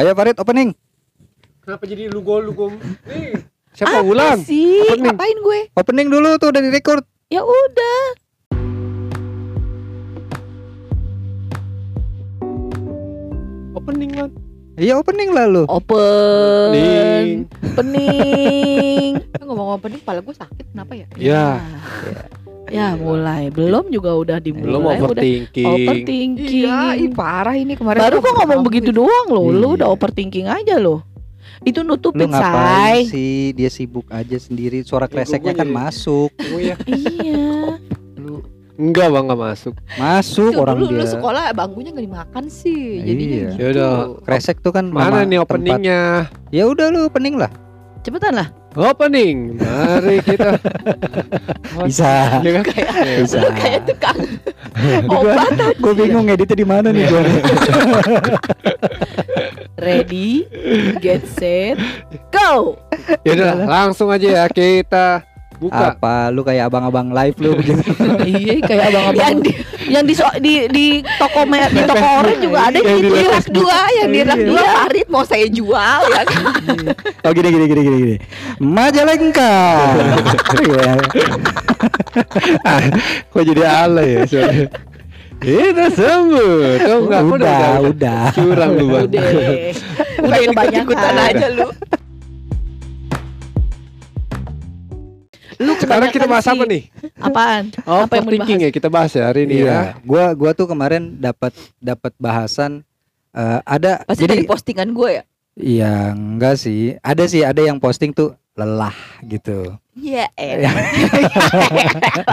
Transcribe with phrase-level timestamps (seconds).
[0.00, 0.72] Ayo Farid opening.
[1.60, 2.72] Kenapa jadi lu gol lu gol?
[3.04, 4.40] Nih, Apa siapa ulang?
[4.40, 4.80] sih?
[4.88, 5.12] Opening.
[5.12, 5.60] Ngapain gue?
[5.76, 7.04] Opening dulu tuh udah direkord.
[7.28, 8.00] Ya udah.
[13.76, 14.32] Opening kan.
[14.80, 15.68] Iya opening lah lu.
[15.68, 16.72] Open.
[16.72, 17.28] Opening.
[17.76, 19.12] Pening.
[19.44, 21.60] Ngomong opening kepala gue sakit kenapa ya?
[22.70, 23.50] Ya, Ya mulai.
[23.50, 24.64] Belum juga udah dimulai.
[24.64, 25.66] belum udah overthinking.
[25.66, 26.64] overthinking.
[26.64, 27.98] Iya, ih parah ini kemarin.
[27.98, 29.02] Baru kok ngomong begitu gitu.
[29.02, 29.46] doang loh.
[29.48, 29.76] Lu Iya.
[29.76, 31.02] udah overthinking aja loh.
[31.60, 33.10] Itu Lu nutupin ngapain say.
[33.10, 33.52] sih?
[33.52, 34.80] Dia sibuk aja sendiri.
[34.80, 36.30] Suara Ya, kreseknya kan jadi- masuk.
[36.32, 36.78] Oh iya.
[36.88, 37.76] iya.
[38.16, 38.40] Lu
[38.80, 39.74] Enggak bang, enggak masuk.
[39.94, 41.12] masuk Tuh, orang dulu lu dia.
[41.12, 43.04] sekolah bangkunya gak dimakan sih.
[43.04, 43.44] Jadinya Iya.
[43.44, 43.60] gitu.
[43.60, 43.90] Ya udah.
[44.24, 46.32] Kresek tuh kan Mana nih openingnya?
[46.48, 47.52] Ya udah lu opening lah.
[48.00, 48.48] Cepetan lah.
[48.78, 49.60] Opening.
[49.60, 50.56] Mari kita.
[51.84, 52.40] Bisa.
[52.40, 52.64] Ya kan?
[53.04, 53.38] Bisa.
[53.60, 54.18] Kayak tukang
[55.10, 55.52] obat.
[55.82, 57.22] gua bingung editnya di mana nih gua.
[59.80, 60.44] Ready,
[61.00, 61.80] get set,
[62.28, 62.76] go.
[63.24, 65.24] Ya udah, langsung aja ya kita
[65.60, 65.92] buka.
[65.92, 67.84] Apa lu kayak abang-abang live lu begitu.
[68.24, 69.52] iya kayak abang-abang Yang di,
[69.86, 70.86] yang di di di
[71.20, 73.28] toko mer di toko orang juga ada Yang gitu di ya.
[73.28, 74.48] rak dua, yang di rak Iya.
[74.48, 76.42] dua Farid mau saya jual ya kan.
[77.28, 78.16] Oh gini gini gini gini gini.
[78.58, 79.52] Majalengka.
[80.60, 80.92] Iya.
[83.30, 84.20] Kok jadi alay ya?
[84.26, 84.66] Sorry.
[85.40, 86.76] Kita sambut.
[86.80, 88.22] Kau enggak aku udah, udah.
[88.32, 89.04] Curang lu bang.
[89.08, 89.28] Udah.
[90.20, 91.16] Udah kebanyakan.
[91.18, 91.68] aja lu.
[95.60, 96.88] Lu Sekarang kita bahas apa nih?
[97.20, 97.68] Apaan?
[97.84, 99.68] Oh, Apa yang mau overthinking ya kita bahas ya hari ini ya.
[99.68, 99.80] Iya.
[100.08, 102.80] Gua gua tuh kemarin dapat dapat bahasan
[103.36, 105.24] eh, ada Pasti jadi dari postingan gue ya.
[105.60, 106.96] Iya, enggak sih.
[107.04, 109.74] Ada sih, ada yang posting tuh lelah gitu.
[109.92, 110.64] Iya, eh.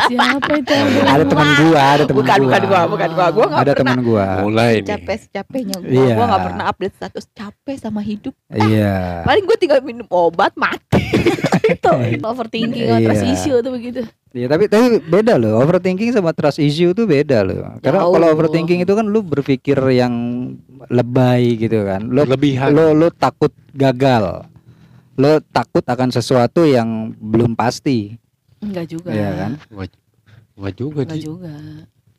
[0.08, 0.73] Siapa itu?
[1.03, 2.45] ada teman gua, ada teman Bukan, gua.
[2.47, 3.25] bukan gua, bukan gua.
[3.30, 4.25] Gua gak Ada teman gua.
[4.42, 4.88] Mulai nih.
[4.88, 5.92] capek-capeknya gua.
[5.92, 6.14] Iya.
[6.16, 8.33] Gua gak pernah update status capek sama hidup.
[8.50, 9.23] Iya.
[9.23, 11.04] Paling gue tinggal minum obat mati.
[11.67, 11.89] itu
[12.21, 13.33] overthinking sama trust Iya.
[13.33, 14.02] issue tuh begitu.
[14.32, 15.60] Iya, tapi tapi beda loh.
[15.60, 17.76] Overthinking sama trust issue tuh beda loh.
[17.82, 18.14] Karena Jauh.
[18.16, 20.14] kalau overthinking itu kan lu berpikir yang
[20.87, 22.05] lebay gitu kan.
[22.05, 22.71] Lu Berlebihan.
[22.71, 24.45] lu lu takut gagal.
[25.17, 28.14] Lu takut akan sesuatu yang belum pasti,
[28.58, 29.10] Enggak juga.
[29.14, 29.52] Iya kan?
[30.58, 31.54] Enggak juga Enggak juga.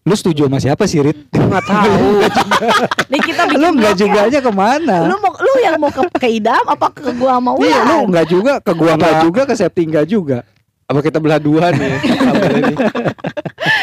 [0.09, 1.19] Lu setuju sama siapa sih, Rit?
[1.35, 2.23] Enggak tahu.
[3.13, 4.29] Nih kita bikin lu enggak blog juga ya.
[4.31, 4.97] aja ke mana?
[5.05, 8.07] Lu mau lu yang mau ke, ke Idam apa ke gua sama Iya, lu Ulan?
[8.09, 10.39] enggak juga ke gua enggak juga ke Septi enggak juga.
[10.89, 12.01] Apa kita belah dua nih?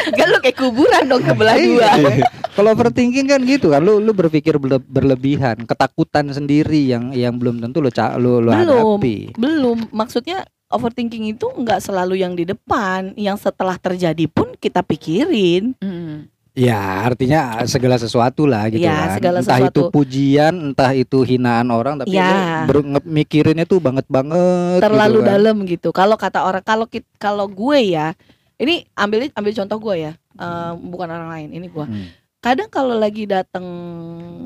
[0.05, 0.16] Ini.
[0.19, 1.89] Kan lu kayak kuburan dong kebelah dua.
[1.97, 2.25] Iya.
[2.51, 7.59] Kalau overthinking kan gitu kan, lu lu berpikir berle- berlebihan, ketakutan sendiri yang yang belum
[7.59, 8.95] tentu lu lu, lu Belum.
[8.95, 9.35] hadapi.
[9.35, 15.75] Belum, maksudnya overthinking itu enggak selalu yang di depan, yang setelah terjadi pun kita pikirin.
[15.83, 16.31] Hmm.
[16.55, 19.19] Ya, artinya segala sesuatu lah gitu Ya, kan.
[19.19, 19.91] segala entah itu sesuatu.
[19.91, 22.63] pujian, entah itu hinaan orang, tapi Ya.
[22.63, 24.79] ber- mikirinnya tuh banget banget.
[24.79, 25.31] terlalu gitu kan.
[25.35, 25.89] dalam gitu.
[25.91, 26.87] Kalau kata orang kalau
[27.19, 28.16] kalau gue ya,
[28.55, 31.85] ini ambil ambil contoh gue ya, eh, bukan orang lain, ini gue.
[31.85, 32.07] Hmm.
[32.39, 33.66] Kadang kalau lagi datang,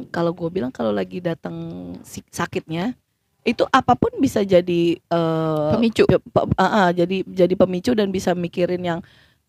[0.07, 1.55] kalau gue bilang kalau lagi datang
[2.01, 2.95] si- sakitnya,
[3.43, 6.07] itu apa pun bisa jadi eh, Pemicu.
[6.07, 8.99] pe- pe- ah, ah, jadi jadi pemicu dan bisa mikirin yang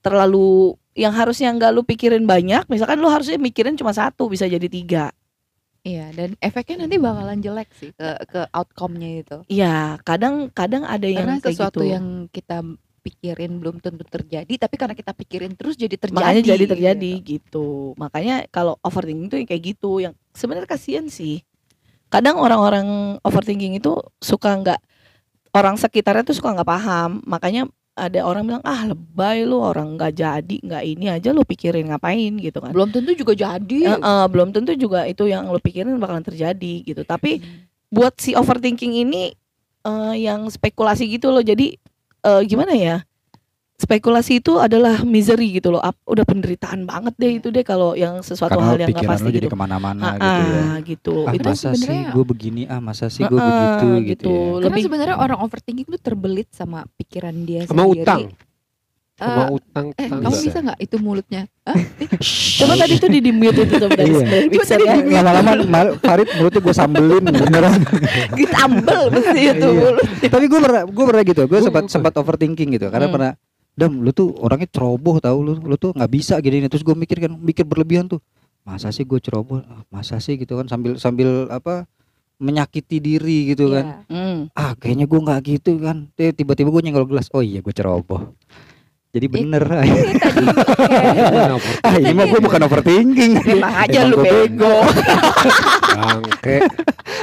[0.00, 4.66] terlalu yang harusnya nggak lu pikirin banyak, misalkan lu harusnya mikirin cuma satu bisa jadi
[4.66, 5.15] tiga.
[5.81, 9.38] Iya, dan efeknya nanti bakalan jelek sih ke ke outcome-nya itu.
[9.48, 11.88] Iya, kadang kadang ada yang Karena kayak sesuatu gitu.
[11.88, 12.60] yang kita
[13.00, 16.21] pikirin belum tentu terjadi, tapi karena kita pikirin terus jadi terjadi.
[16.21, 16.72] makanya jadi gitu.
[16.77, 17.69] terjadi gitu.
[17.97, 21.41] Makanya kalau overthinking itu kayak gitu, yang sebenarnya kasihan sih.
[22.12, 24.81] Kadang orang-orang overthinking itu suka nggak
[25.56, 27.22] orang sekitarnya tuh suka nggak paham.
[27.27, 27.66] Makanya
[27.99, 32.33] ada orang bilang ah lebay lu orang nggak jadi nggak ini aja lu pikirin ngapain
[32.39, 32.72] gitu kan.
[32.72, 33.78] Belum tentu juga jadi.
[33.93, 37.03] Eh, eh, belum tentu juga itu yang lu pikirin bakalan terjadi gitu.
[37.05, 37.43] Tapi
[37.91, 39.34] buat si overthinking ini
[39.84, 41.43] eh, yang spekulasi gitu loh.
[41.44, 41.77] Jadi
[42.23, 42.97] eh, gimana ya?
[43.77, 45.81] Spekulasi itu adalah misery gitu loh.
[45.81, 49.25] Ap- udah penderitaan banget deh itu deh kalau yang sesuatu Karena hal yang nggak pasti
[49.25, 49.53] lu jadi gitu.
[49.53, 50.61] ke mana-mana Ah, gitu ya.
[50.61, 51.15] ah, gitu.
[51.19, 54.05] Ah, itu Itu masa sih sebenarnya- gue begini, ah masa sih gue Ah, begitu gitu.
[54.05, 54.28] gitu.
[54.28, 54.53] ya.
[54.53, 58.05] Karena Lebih sebenarnya orang overthinking tuh terbelit sama pikiran dia Sama sendiri.
[58.05, 58.21] utang.
[59.21, 59.87] Eh, Sama utang.
[59.93, 60.45] eh, utang kamu bisa.
[60.49, 61.43] bisa nggak itu mulutnya?
[61.63, 61.77] Hah?
[62.59, 64.25] coba tadi tuh di mute itu tuh dari Iya.
[64.25, 64.95] dari Coba mixer tadi ya.
[64.97, 65.13] di-mute.
[65.15, 67.81] Lama-lama Mal- Farid mulutnya gue sambelin beneran.
[68.39, 69.81] Ditambel mesti itu Iya.
[69.84, 70.07] mulut.
[70.25, 71.43] Tapi gue pernah gue pernah gitu.
[71.43, 72.89] Gue Gua sempat sempat overthinking gitu.
[72.89, 73.15] Karena Hmm.
[73.15, 73.33] pernah
[73.71, 77.16] Dam, lu tuh orangnya ceroboh tau lu, lu tuh nggak bisa gini Terus gue mikir
[77.19, 78.21] kan, mikir berlebihan tuh.
[78.61, 79.61] Masa sih gue ceroboh?
[79.63, 81.84] Ah, Masa sih gitu kan sambil sambil apa
[82.37, 84.01] menyakiti diri gitu kan.
[84.03, 84.16] Iya.
[84.16, 84.39] Hmm.
[84.53, 86.09] Ah, kayaknya gue nggak gitu kan.
[86.15, 87.28] Eh, Tiba-tiba gue nyenggol gelas.
[87.31, 88.33] Oh iya, gue ceroboh.
[89.10, 89.62] Jadi bener.
[89.66, 91.68] Kenapa?
[91.86, 93.33] ah, ini mah gue bukan overthinking.
[93.45, 94.74] Emang aja Emang lu gua bego.
[95.91, 96.57] Bangke.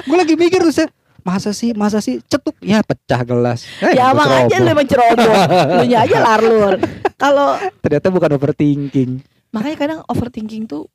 [0.03, 0.85] gue lagi mikir ya,
[1.23, 3.63] masa sih, masa sih cetuk ya pecah gelas.
[3.79, 5.33] Eh, ya emang aja lu emang ceroboh.
[5.73, 6.75] Lu nya aja larlur.
[7.17, 9.11] Kalau Ternyata bukan overthinking.
[9.47, 10.85] makanya kadang overthinking tuh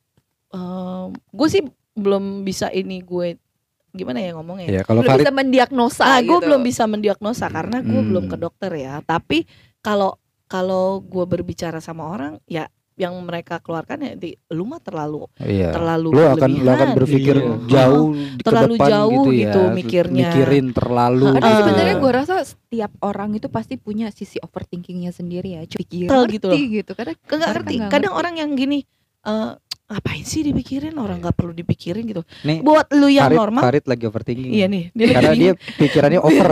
[1.27, 1.61] gue sih
[1.93, 3.37] belum bisa ini gue
[3.91, 4.67] gimana ya ngomongnya.
[4.71, 6.45] Ya kalau Belum Farid bisa mendiagnosa Ah, gue gitu.
[6.45, 8.09] belum bisa mendiagnosa karena gue Hmm.
[8.09, 9.01] belum ke dokter ya.
[9.01, 9.45] Tapi
[9.79, 10.17] kalau
[10.53, 15.73] kalau gue berbicara sama orang, ya yang mereka keluarkan ya di lu mah terlalu iya.
[15.73, 17.57] terlalu Lu akan lu akan berpikir Iya.
[17.65, 19.73] jauh ke Terlalu depan jauh gitu, gitu ya.
[19.73, 20.27] mikirnya.
[20.29, 21.25] Mikirin terlalu.
[21.33, 21.57] Karena Ah.
[21.57, 25.65] sebenarnya gue rasa setiap orang itu pasti punya sisi overthinkingnya sendiri ya.
[25.65, 26.57] Pikir ngerti gitu loh.
[26.69, 26.91] gitu.
[26.93, 27.75] Karena Nggak ngerti.
[27.89, 28.85] Kadang orang yang gini
[29.25, 29.51] eh
[29.83, 32.23] ngapain sih dipikirin orang nggak perlu dipikirin gitu.
[32.41, 34.49] Nih, Buat lu yang Farid, normal, Farid lagi overthinking.
[34.49, 34.89] iya nih.
[34.91, 36.49] Dia Karena dia pikirannya over.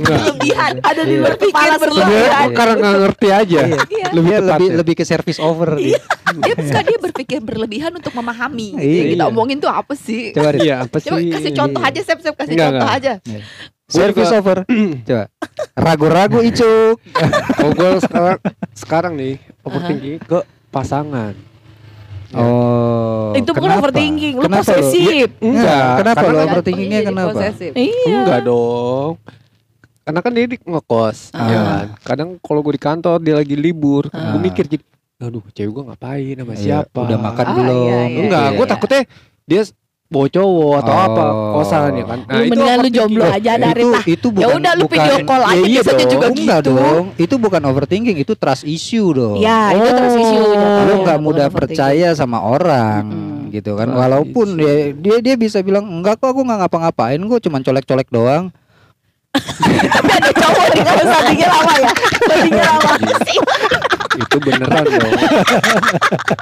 [0.00, 1.20] Berlebihan, ada di Iya.
[1.20, 2.30] luar kepala Berpikir berlebihan.
[2.30, 3.60] Gua karena nggak ngerti aja.
[3.60, 3.78] Iya.
[3.82, 4.06] Iya.
[4.10, 4.76] Lebih lebih ya.
[4.78, 5.98] lebih ke service over dia.
[6.40, 8.68] dia suka dia berpikir berlebihan untuk memahami.
[8.70, 8.80] gitu.
[8.80, 8.96] Iya.
[8.96, 10.20] Yang kita omongin tuh apa sih?
[10.30, 10.60] Coba Rit.
[10.62, 11.08] Iya, apa sih?
[11.10, 13.12] Coba kasih contoh aja, Sep, Sep kasih Enggak, contoh aja.
[13.90, 14.58] Service over.
[15.08, 15.24] Coba.
[15.74, 16.96] Ragu-ragu Icuk.
[17.58, 18.38] Oh, gue sekarang
[18.72, 20.38] sekarang nih overthinking ke
[20.70, 21.34] pasangan.
[22.32, 23.32] Oh.
[23.32, 23.80] Itu bukan kenapa?
[23.84, 25.28] overthinking, lu Kenapa posesif.
[25.38, 27.28] Enggak, Kenapa lo kan- overthinkingnya kenapa?
[27.32, 27.72] posesif.
[27.74, 28.16] Iya.
[28.16, 29.12] Enggak dong.
[30.00, 31.46] Karena kan dia di ngekos, Ah.
[31.46, 31.86] ya kan.
[32.02, 34.34] Kadang kalau gue di kantor dia lagi libur, Ah.
[34.34, 34.82] gue mikir jadi,
[35.20, 36.98] aduh cewek gue ngapain sama Iya, siapa?
[37.00, 37.82] Udah makan Ah, belum?
[37.84, 38.72] iya, iya, Enggak, iya, gue iya.
[38.72, 39.00] takutnya
[39.44, 39.62] dia
[40.10, 41.02] bawa cowok atau Oh.
[41.06, 41.22] apa
[41.54, 42.18] kosan ya kan.
[42.26, 45.42] Lu mendingan lu jomblo aja dari itu itu bukan Ya udah lu bukan- video call
[45.44, 46.10] aja Ya iya biasanya dong.
[46.10, 46.70] juga Enggak gitu.
[46.74, 49.38] dong, itu bukan overthinking, itu trust issue dong.
[49.38, 49.94] Ya, itu Oh.
[49.94, 53.54] terus isu Lu nggak bukan mudah percaya sama orang, Mm-mm.
[53.54, 53.86] gitu kan.
[53.86, 54.58] Trust Walaupun issue.
[54.58, 58.50] dia dia dia bisa bilang enggak kok aku nggak ngapa-ngapain, gue cuma colek-colek doang.
[59.94, 61.90] Tapi ada cowok nih kalau sandingnya lama ya.
[62.20, 62.92] Sandingnya lama
[63.30, 63.38] sih.
[64.18, 65.14] Itu beneran dong.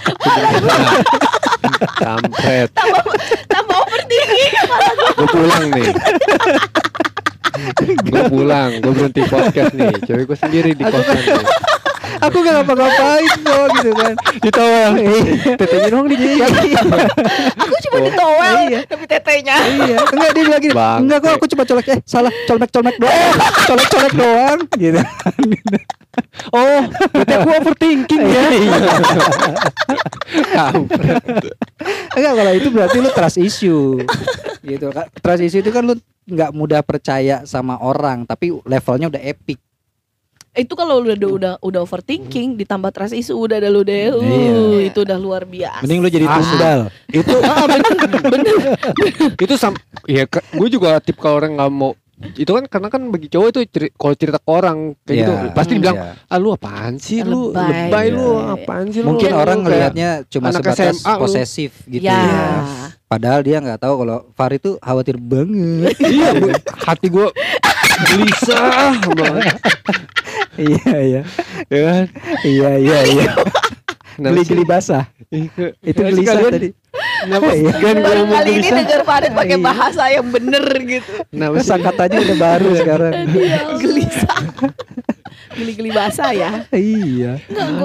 [0.08, 1.02] Itu beneran.
[2.00, 2.70] Kampret.
[3.50, 4.52] Tambah overthinking.
[5.18, 5.88] Gue pulang nih.
[7.84, 9.94] Gue pulang, gue berhenti podcast nih.
[10.04, 11.46] Cewek gue sendiri di kosan nih.
[12.18, 14.14] Aku nggak ngapa-ngapain kok, gitu kan.
[14.42, 14.90] Ditawar.
[15.54, 16.50] Tetenya dong dicicip.
[17.54, 18.56] Aku cuma ditowel
[18.88, 19.56] tapi tetenya.
[19.68, 23.36] iya, enggak dia bilang gini, enggak kok aku cuma colek eh salah colek-colek doang,
[23.70, 25.00] colek-colek doang, gitu.
[26.50, 26.80] Oh,
[27.14, 28.42] berarti aku overthinking ya.
[32.18, 34.02] Enggak kalau itu berarti lu trust issue.
[34.66, 35.06] gitu kan.
[35.22, 35.94] Trust issue itu kan lu
[36.28, 39.56] nggak mudah percaya sama orang, tapi levelnya udah epic.
[40.52, 44.10] Itu kalau udah udah udah overthinking ditambah trust isu udah ada lu deh.
[44.10, 44.90] Uh, Iya.
[44.90, 45.80] itu udah luar biasa.
[45.80, 46.36] Mending lu jadi Ah.
[46.36, 46.80] tumbal.
[47.08, 47.34] itu
[49.44, 51.92] itu sam ya gue juga tipe kalau orang nggak mau
[52.34, 55.50] itu kan karena kan bagi cowok itu ceri- kalau cerita ke orang kayak gitu Iya.
[55.52, 55.78] pasti Hmm.
[55.78, 56.10] dibilang Iya.
[56.26, 57.70] ah lu apaan sih lu Lebay.
[57.86, 58.54] lebay lu Iya.
[58.54, 61.20] apaan sih lu Mungkin Lu orang kayak- ngelihatnya cuma anak sebatas SMA lu.
[61.20, 62.18] posesif gitu ya.
[62.18, 62.46] ya.
[63.04, 65.94] Padahal dia nggak tahu kalau Far itu khawatir banget.
[66.10, 66.48] iya Bu.
[66.76, 67.26] hati gue
[68.04, 69.54] gelisah banget
[70.56, 71.22] iya iya.
[71.68, 72.04] ya kan
[72.42, 73.26] Iya iya iya.
[74.18, 75.06] Geli-geli basah.
[75.28, 76.70] Ke- Itu sih gelisah tadi.
[77.18, 77.72] kenapa Iya.
[77.72, 79.64] kan Baru ngomong kali ini gelisah denger Farid pakai Iya.
[79.64, 81.12] bahasa yang bener gitu.
[81.24, 83.12] kenapa sih Kata-katanya udah baru sekarang.
[83.76, 84.38] Gelisah.
[85.50, 86.50] Geli-geli basah ya.
[86.70, 87.38] iya.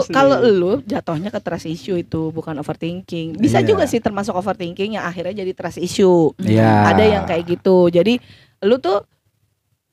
[0.07, 3.33] Kalau lu jatuhnya ke trust issue itu bukan overthinking.
[3.35, 3.67] Bisa Iya.
[3.67, 6.33] juga sih termasuk overthinking yang akhirnya jadi trust issue.
[6.37, 6.89] Iya.
[6.89, 7.87] Ada yang kayak gitu.
[7.87, 8.17] Jadi
[8.61, 9.05] lu tuh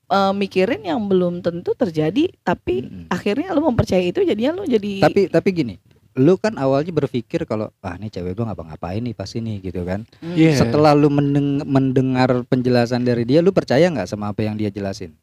[0.07, 3.07] eh, mikirin yang belum tentu terjadi tapi Mm-mm.
[3.07, 5.79] akhirnya lu mempercayai itu jadinya lu jadi Tapi tapi gini,
[6.13, 10.03] lu kan awalnya berpikir kalau ah nih cewek gua ngapa-ngapain nih pasti nih gitu kan.
[10.17, 10.33] Hmm.
[10.33, 10.57] Iya.
[10.57, 15.15] Setelah lu mendeng- mendengar penjelasan dari dia, lu percaya nggak sama apa yang dia jelasin?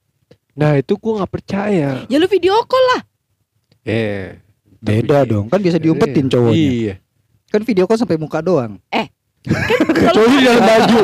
[0.52, 3.00] nah itu gue nggak percaya Ya lu video call lah.
[3.84, 4.42] eh
[4.76, 6.58] Beda tapi- dong, kan bisa diumpetin cowoknya.
[6.58, 6.94] iya
[7.46, 8.82] Kan video call sampai muka doang.
[10.10, 10.98] cowoknya di dalam baju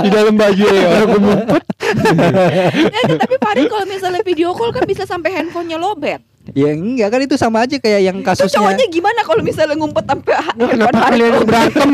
[0.00, 4.84] di dalam baju ya orang gue ngumpet Nggak, tapi Farid kalau misalnya video call kan
[4.84, 6.24] bisa sampai handphonenya lobet.
[6.52, 8.58] Ya enggak kan itu sama aja kayak yang Terus kasusnya.
[8.60, 11.88] cowoknya gimana kalau misalnya ngumpet sampai Nah, kenapa kalian berantem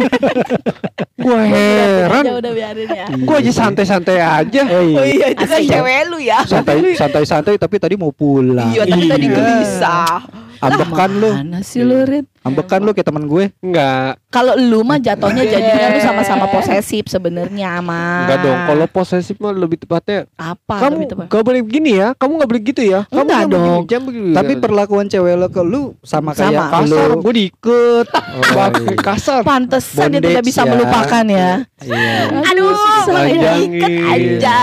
[1.22, 3.06] gue heran Ya udah biarin ya.
[3.08, 6.44] gue aja santai-santai aja Oh iya itu kan cewek lu ya.
[6.44, 8.68] santai santai santai tapi tadi mau pulang.
[8.68, 9.34] Iya tapi tadi Iya.
[9.34, 10.16] gelisah.
[10.62, 12.22] Ambekan lu, Mana sih lu Rit?
[12.40, 13.50] ambekan lu kayak teman gue.
[13.58, 15.52] Enggak, Kalau lu mah jatuhnya Iya.
[15.52, 18.24] jadinya lu sama-sama posesif sebenarnya mah.
[18.24, 18.58] enggak dong.
[18.64, 21.26] Kalau posesif mah lebih tepatnya apa kamu lebih tepat?
[21.28, 22.08] gak boleh begini ya.
[22.14, 23.00] Kamu gak boleh gitu ya.
[23.04, 23.82] Kamu Enggak begini, dong.
[24.02, 24.30] begini.
[24.32, 26.64] Tapi perlakuan cewek lo ke lu sama kayak Sama.
[26.72, 27.20] kasar, lu.
[27.20, 28.06] gue diiket.
[28.08, 28.42] Oh,
[28.72, 28.96] iya.
[28.96, 29.40] kasar.
[29.42, 30.68] Pantesan dia tidak bisa ya.
[30.68, 31.50] melupakan ya.
[31.86, 32.30] Iya.
[32.30, 32.74] Aduh,
[33.08, 33.82] Panjangin.
[34.06, 34.60] aja.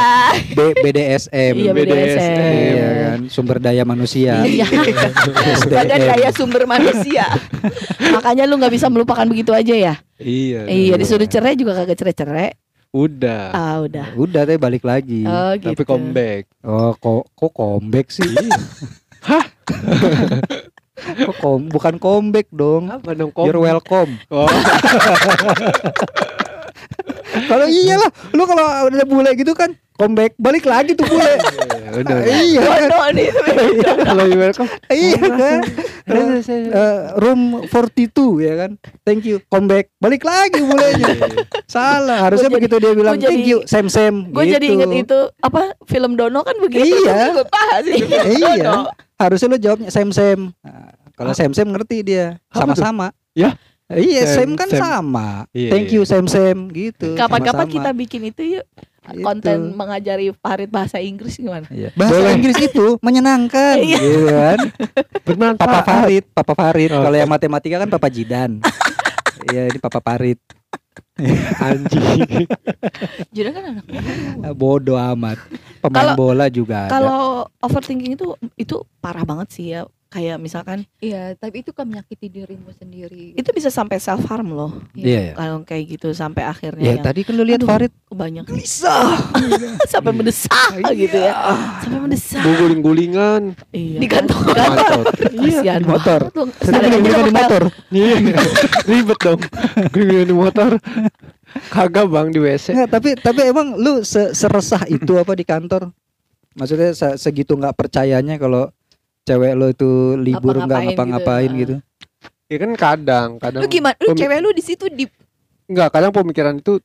[0.56, 1.54] B, BDSM.
[1.56, 2.52] Iya, BDSM.
[2.54, 4.44] Iya kan, sumber daya manusia.
[4.44, 4.68] Iya.
[5.68, 7.26] Badan daya sumber manusia.
[8.12, 9.94] Makanya lu nggak bisa melupakan begitu aja ya.
[10.20, 10.68] Iya.
[10.68, 12.56] Iya, disuruh cerai juga kagak cerai-cerai.
[12.90, 13.54] Udah.
[13.54, 14.18] Ah, udah.
[14.18, 15.22] Udah teh balik lagi.
[15.22, 15.78] Oh, gitu.
[15.78, 16.50] Tapi comeback.
[16.66, 18.26] Oh, kok kok comeback sih?
[19.22, 19.46] Hah?
[21.30, 22.90] kok kom bukan comeback dong.
[22.90, 24.18] Apa dong You're welcome.
[24.34, 24.50] Oh,
[27.30, 29.70] Kalau iyalah, lu kalau udah bule gitu kan
[30.00, 31.28] comeback, balik lagi tuh bule.
[31.28, 32.16] iya, udah.
[32.16, 32.18] udah.
[32.40, 33.12] iya kan?
[33.12, 33.30] Nih.
[34.08, 34.70] Kalau you welcome.
[34.88, 35.60] Iya kan?
[36.08, 38.72] Eh, room 42 ya kan.
[39.04, 39.44] Thank you.
[39.52, 39.92] Comeback.
[40.00, 41.14] Balik lagi bulenya.
[41.68, 42.24] Salah.
[42.24, 45.20] Harusnya Gua jadi- begitu dia bilang jadi- thank you Sam Sam Gue jadi inget itu
[45.44, 46.96] apa film Dono kan begitu.
[47.04, 47.36] Iya.
[47.36, 48.02] Gue paham sih.
[48.40, 48.88] Iya.
[49.20, 50.56] Harusnya lu jawabnya Sam Sam.
[50.64, 52.40] Nah, kalau Sam Sam ngerti dia.
[52.56, 53.12] Sama-sama.
[53.36, 53.60] Ya?
[53.90, 54.80] Iya, Sam- Sam kan Sam.
[54.80, 55.30] sama.
[55.50, 55.96] Iya, Thank iya.
[55.96, 57.14] you Sam Sam gitu.
[57.14, 58.66] Kapan-kapan kita bikin itu yuk.
[59.10, 59.26] Gitu.
[59.26, 61.66] Konten mengajari Farid bahasa Inggris gimana?
[61.68, 61.90] Iya.
[61.94, 62.38] Bahasa Boleh.
[62.38, 63.98] Inggris itu menyenangkan Iya.
[63.98, 64.58] gitu kan.
[65.26, 65.66] Bermanfaat.
[65.66, 66.90] Papa Farid, Papa Farid.
[66.92, 67.02] Oh.
[67.02, 68.62] Kalau yang matematika kan Papa Jidan.
[69.50, 70.36] Iya, ini Papa Farid.
[71.64, 72.46] Anjing.
[73.32, 73.86] Jadi kan anak
[74.42, 75.40] Ah, Bodoh amat.
[75.80, 76.86] Pemain Kalau- bola juga.
[76.88, 79.88] Kalau overthinking itu itu parah banget sih ya.
[80.10, 83.38] Kayak misalkan Iya, tapi itu kan menyakiti dirimu sendiri.
[83.38, 84.82] itu bisa sampai self harm loh.
[84.98, 85.34] Iya, iya.
[85.38, 87.62] Kalau kayak gitu sampai akhirnya Ya yang tadi kan lu lihat.
[87.62, 88.90] Farid banyak bisa.
[89.94, 91.34] sampai mendesak gitu ya.
[91.80, 92.42] Sampai mendesak.
[92.42, 93.54] Gue guling-gulingan.
[93.70, 93.98] Iya.
[94.02, 94.46] Di kantor.
[94.50, 95.04] Kantor.
[95.14, 96.22] Kasihan di motor.
[96.34, 97.62] bilang aja di motor.
[97.94, 98.16] Iya.
[98.90, 99.40] Ribet dong.
[99.94, 100.72] Guling-gulingan di motor.
[101.70, 102.74] Kagak bang di WC.
[102.74, 105.94] Nggak, tapi tapi emang lu se- seresah itu apa di kantor?
[106.54, 108.74] Maksudnya se- segitu nggak percayanya kalau
[109.24, 111.58] cewek lu itu libur nggak Ngapa-ngapain gitu.
[111.58, 111.76] gitu.
[112.50, 113.62] Ya kan kadang, kadang.
[113.62, 113.96] Lu gimana?
[114.02, 115.06] Lu cewek lu di situ di
[115.70, 116.82] Enggak, kadang pemikiran itu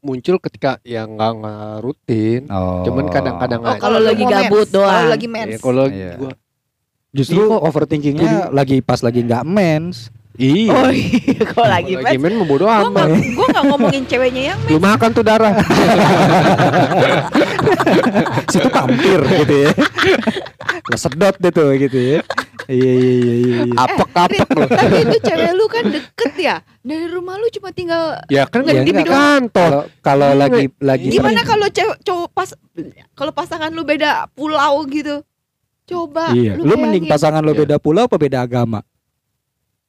[0.00, 2.48] muncul ketika ya nggak nggak rutin.
[2.48, 2.80] Oh.
[2.82, 4.72] Cuman kadang-kadang Oh, kalau lagi gabut mens.
[4.72, 4.88] doang.
[4.90, 5.52] Kalau lagi mens.
[5.52, 6.12] Ya, kalau Iya.
[6.16, 6.32] gua
[7.12, 10.08] Justru Iya, overthinkingnya lagi pas lagi nggak mens.
[10.34, 10.70] Iya.
[10.72, 12.24] Oh iya, kalau lagi lagi mens.
[12.24, 12.90] main mau bodo Gua amat.
[13.04, 15.52] nggak gua nggak ngomongin ceweknya yang Lu makan tuh darah.
[18.48, 19.70] Situ kampir gitu ya.
[20.88, 22.20] Lah sedot deh tuh gitu ya.
[22.64, 23.56] Iya iya iya iya.
[23.66, 23.74] iya.
[23.76, 24.62] Apek-apek Rit, lu.
[24.70, 26.56] Tapi itu cewek lu kan deket ya.
[26.80, 29.06] Dari rumah lu cuma tinggal Ya kan Ya, di enggak.
[29.06, 29.70] kantor.
[29.70, 32.48] Kalau kalau Iya, lagi lagi Gimana kalau cewek cowok pas
[33.12, 35.20] kalau pasangan lu beda pulau gitu?
[35.82, 37.10] Coba Iya, lu mending bayangin.
[37.10, 37.60] pasangan lo Iya.
[37.66, 38.80] beda pulau apa beda agama?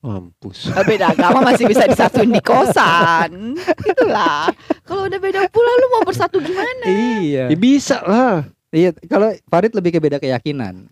[0.04, 0.68] Mampus.
[0.68, 3.56] Eh, Beda agama masih bisa disatuin di kosan.
[3.88, 4.52] Itulah.
[4.84, 6.84] Kalau udah beda pulau lu mau bersatu gimana?
[6.84, 7.48] Iya.
[7.48, 8.44] Ya bisa lah.
[8.68, 10.92] Iya, kalau Farid lebih ke beda keyakinan.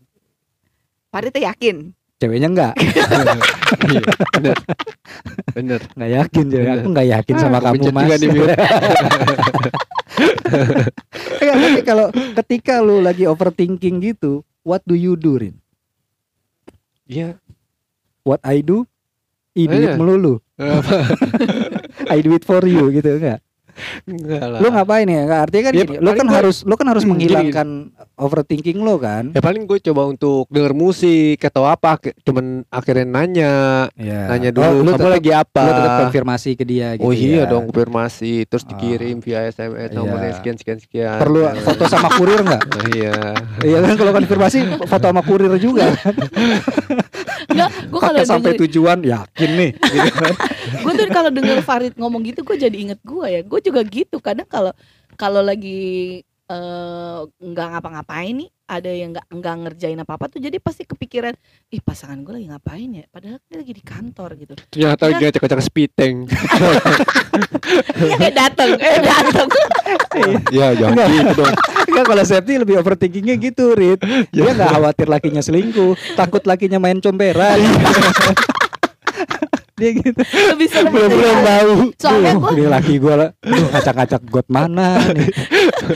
[1.12, 1.92] Farid tuh yakin.
[2.22, 2.74] Ceweknya enggak,
[3.90, 4.02] Iya,
[4.38, 4.58] bener.
[5.58, 5.80] Bener.
[5.98, 6.70] enggak yakin cewek.
[6.70, 8.06] Aku enggak yakin Ah, sama kamu, Mas.
[8.06, 8.46] juga nih, Mil.
[11.42, 15.56] Enggak, tapi kalau ketika lu lagi overthinking gitu, what do you do, Rin?
[17.10, 17.42] Iya.
[18.22, 18.86] What I do?
[19.54, 19.96] I do it Iya.
[19.96, 20.34] melulu.
[22.08, 23.40] I do it for you gitu enggak?
[24.04, 24.60] Enggak lah.
[24.60, 25.24] Lu ngapain ya?
[25.24, 27.68] Enggak artinya kan Ya, gini, lu kan gua- harus lu kan harus Hmm, gini, menghilangkan
[28.16, 29.32] overthinking lo kan?
[29.32, 33.54] Ya paling gue coba untuk denger musik atau apa, cuman akhirnya nanya,
[33.94, 34.28] Iya.
[34.28, 35.64] nanya Oh, dulu lu kamu tetap- lagi apa.
[35.64, 37.50] Lu tetap konfirmasi ke dia gitu oh iya ya.
[37.50, 40.38] dong konfirmasi, terus dikirim via SMS nomornya Iya.
[40.38, 41.18] sekian sekian sekian.
[41.18, 41.56] Perlu Ya.
[41.58, 42.64] foto sama kurir enggak?
[42.68, 43.16] Oh, iya.
[43.62, 45.92] Iya kan kalau konfirmasi foto sama kurir juga.
[47.50, 50.34] Enggak, gua kalau sampai denger, tujuan yakin nih gitu kan.
[50.86, 53.42] gua tuh kalau denger Farid ngomong gitu gue jadi inget gue ya.
[53.42, 54.22] Gue juga gitu.
[54.22, 54.74] Kadang kalau
[55.18, 60.88] kalau lagi eh, nggak ngapa-ngapain nih, ada yang nggak nggak ngerjain apa-apa tuh jadi pasti
[60.88, 61.36] kepikiran,
[61.68, 63.04] ih pasangan gue lagi ngapain ya?
[63.12, 64.54] Padahal dia lagi di kantor gitu.
[64.72, 65.12] Ternyata Iya.
[65.12, 66.16] lagi ngacak-ngacak spiteng.
[68.22, 69.48] eh dateng, eh dateng.
[70.56, 71.54] ya jangan gitu dong.
[71.92, 74.00] Enggak kalau Septi lebih overthinkingnya gitu, Rit.
[74.32, 77.60] Dia nggak khawatir lakinya selingkuh, takut lakinya main comberan.
[79.82, 80.22] Dia gitu.
[80.22, 80.92] Lebih serem.
[80.92, 81.72] Belum belum tahu.
[81.98, 83.30] Soalnya Duh, gua- ini laki gue lah.
[83.42, 85.30] Ngacak-ngacak got mana nih?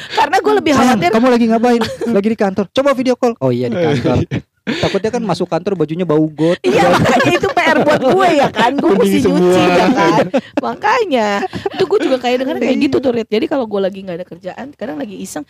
[0.10, 1.82] Karena gue lebih khawatir kamu lagi ngapain?
[2.08, 2.66] Lagi di kantor.
[2.72, 3.38] Coba video call.
[3.38, 4.26] Oh iya di kantor.
[4.82, 6.58] Takutnya kan masuk kantor bajunya bau got.
[6.60, 10.26] Iya makanya itu PR buat gue ya kan Gue mesti nyuci ya kan
[10.58, 11.28] Makanya
[11.70, 14.26] Itu gue juga kayak dengar kayak gitu tuh Rit Jadi kalau gue lagi gak ada
[14.26, 15.46] kerjaan Kadang lagi iseng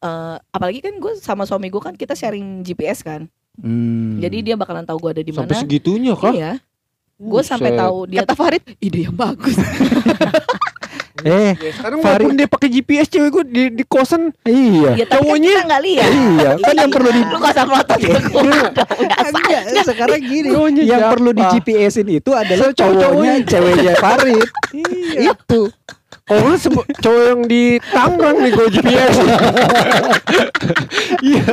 [0.00, 4.18] eh, Apalagi kan gue sama suami gue kan Kita sharing GPS kan Hmm.
[4.18, 6.34] Jadi dia bakalan tahu gue ada di Sampai mana segitunya kah?
[6.34, 6.58] Iya
[7.14, 9.54] Gue sampai tahu dia Kata Farid, ide yang bagus.
[11.24, 14.34] eh Ya, sekarang Farid- walaupun dia pakai GPS cewek gue di di kosan.
[14.42, 14.98] Iya.
[14.98, 16.10] Ya Cowoknya- kita gak lihat.
[16.10, 18.18] Iya, kan yang perlu di Lu gak usah melotot ya
[19.64, 20.48] Enggak, sekarang gini.
[20.50, 21.12] Cowoknya yang siapa?
[21.14, 24.46] perlu di GPS-in itu adalah cowoknya ceweknya Farid.
[24.74, 25.32] Iya.
[25.32, 25.60] itu
[26.24, 26.56] Oh lu
[27.04, 29.14] cowok yang di Tangerang nih gue GPS.
[31.24, 31.44] Iya.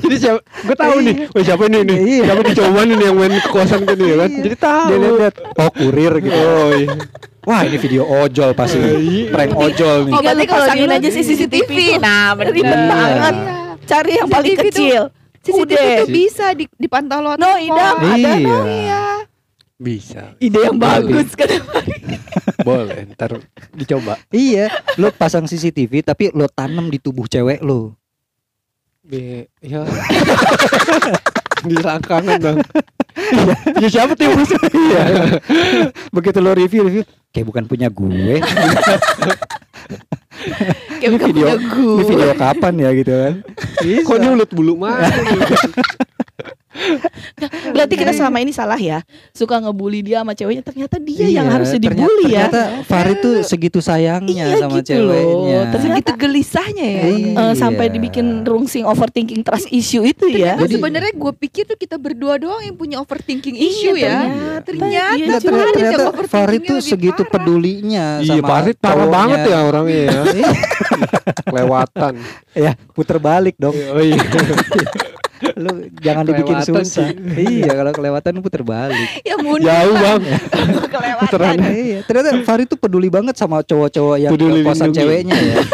[0.00, 0.40] Jadi siapa?
[0.64, 1.14] Gue tahu nih.
[1.28, 1.98] Wah siapa nih nih?
[2.00, 2.22] Iya.
[2.24, 4.30] Siapa nih cowok nih yang main ke kosan kan ya kan?
[4.32, 4.86] Jadi tahu.
[4.88, 6.40] Dia lihat oh kurir gitu.
[6.40, 6.88] Oh iya.
[7.40, 8.80] Wah, ini video ojol pasti.
[8.80, 9.28] Iya.
[9.28, 10.12] Prank ojol nih.
[10.16, 11.76] Oh, berarti kalau pasangin dulu aja di CCTV.
[12.00, 12.52] Nah, bener.
[12.56, 12.88] Ribet Iya.
[12.88, 13.34] banget.
[13.84, 15.02] Cari yang paling kecil.
[15.40, 18.16] CCTV itu bisa di, dipantau lewat No, idam ada.
[18.16, 18.32] Iya.
[18.40, 18.58] no.
[18.64, 19.04] Iya.
[19.80, 20.36] Bisa.
[20.36, 21.48] Ide yang bagus kan.
[22.66, 23.08] Boleh.
[23.14, 23.40] Ntar
[23.74, 24.18] dicoba.
[24.30, 27.96] Iya, lo pasang CCTV tapi lo tanam di tubuh cewek lo.
[29.04, 29.82] Be, ya.
[31.68, 32.58] di selangkangan dong.
[33.82, 34.32] ya siapa tuh?
[34.72, 35.02] Iya.
[36.14, 38.40] Begitu lo review review, kayak bukan punya gue.
[41.00, 42.00] Kayak bukan video, punya gue.
[42.00, 43.34] ini video kapan ya gitu kan?
[43.80, 44.96] Kok ini ulut bulu mah?
[47.70, 49.02] Berarti kita selama ini salah ya.
[49.30, 50.62] Suka ngebully dia sama ceweknya.
[50.62, 52.46] Ternyata dia yang Iya, harusnya ternyata- dibully ya.
[52.46, 55.10] Ternyata Farid tuh segitu sayangnya Iya sama gitu loh.
[55.10, 55.60] ceweknya.
[55.68, 57.02] Ternyata- Segitu gelisahnya ya.
[57.04, 57.32] Iya.
[57.36, 60.54] Eh, sampai dibikin rungsing overthinking trust issue itu ya.
[60.54, 64.18] Ternyata Jadi- sebenarnya gue pikir tuh kita berdua doang yang punya overthinking Iya, issue ya.
[64.20, 64.58] ternyata.
[64.60, 67.32] Ternyata, Iya, ternyata, Farid yang ternyata overthinkingnya Farid tuh segitu parah.
[67.32, 69.10] pedulinya Iya, sama Farid parah cowoknya.
[69.12, 70.20] banget ya orangnya ya.
[70.30, 70.50] Iya,
[71.42, 72.12] Kelewatan.
[72.52, 73.74] ya puter balik dong.
[73.74, 74.20] Oh iya.
[75.56, 77.08] Lu jangan dibikin Kelewatan susah.
[77.34, 79.08] iya, kalau kelewatan lu puter balik.
[79.22, 79.64] Ya mundur.
[79.64, 80.20] Jauh bang.
[80.86, 81.56] Kelewatan.
[81.66, 85.56] iya, ternyata Farid tuh peduli banget sama cowok-cowok yang Peduli kosan ceweknya ya.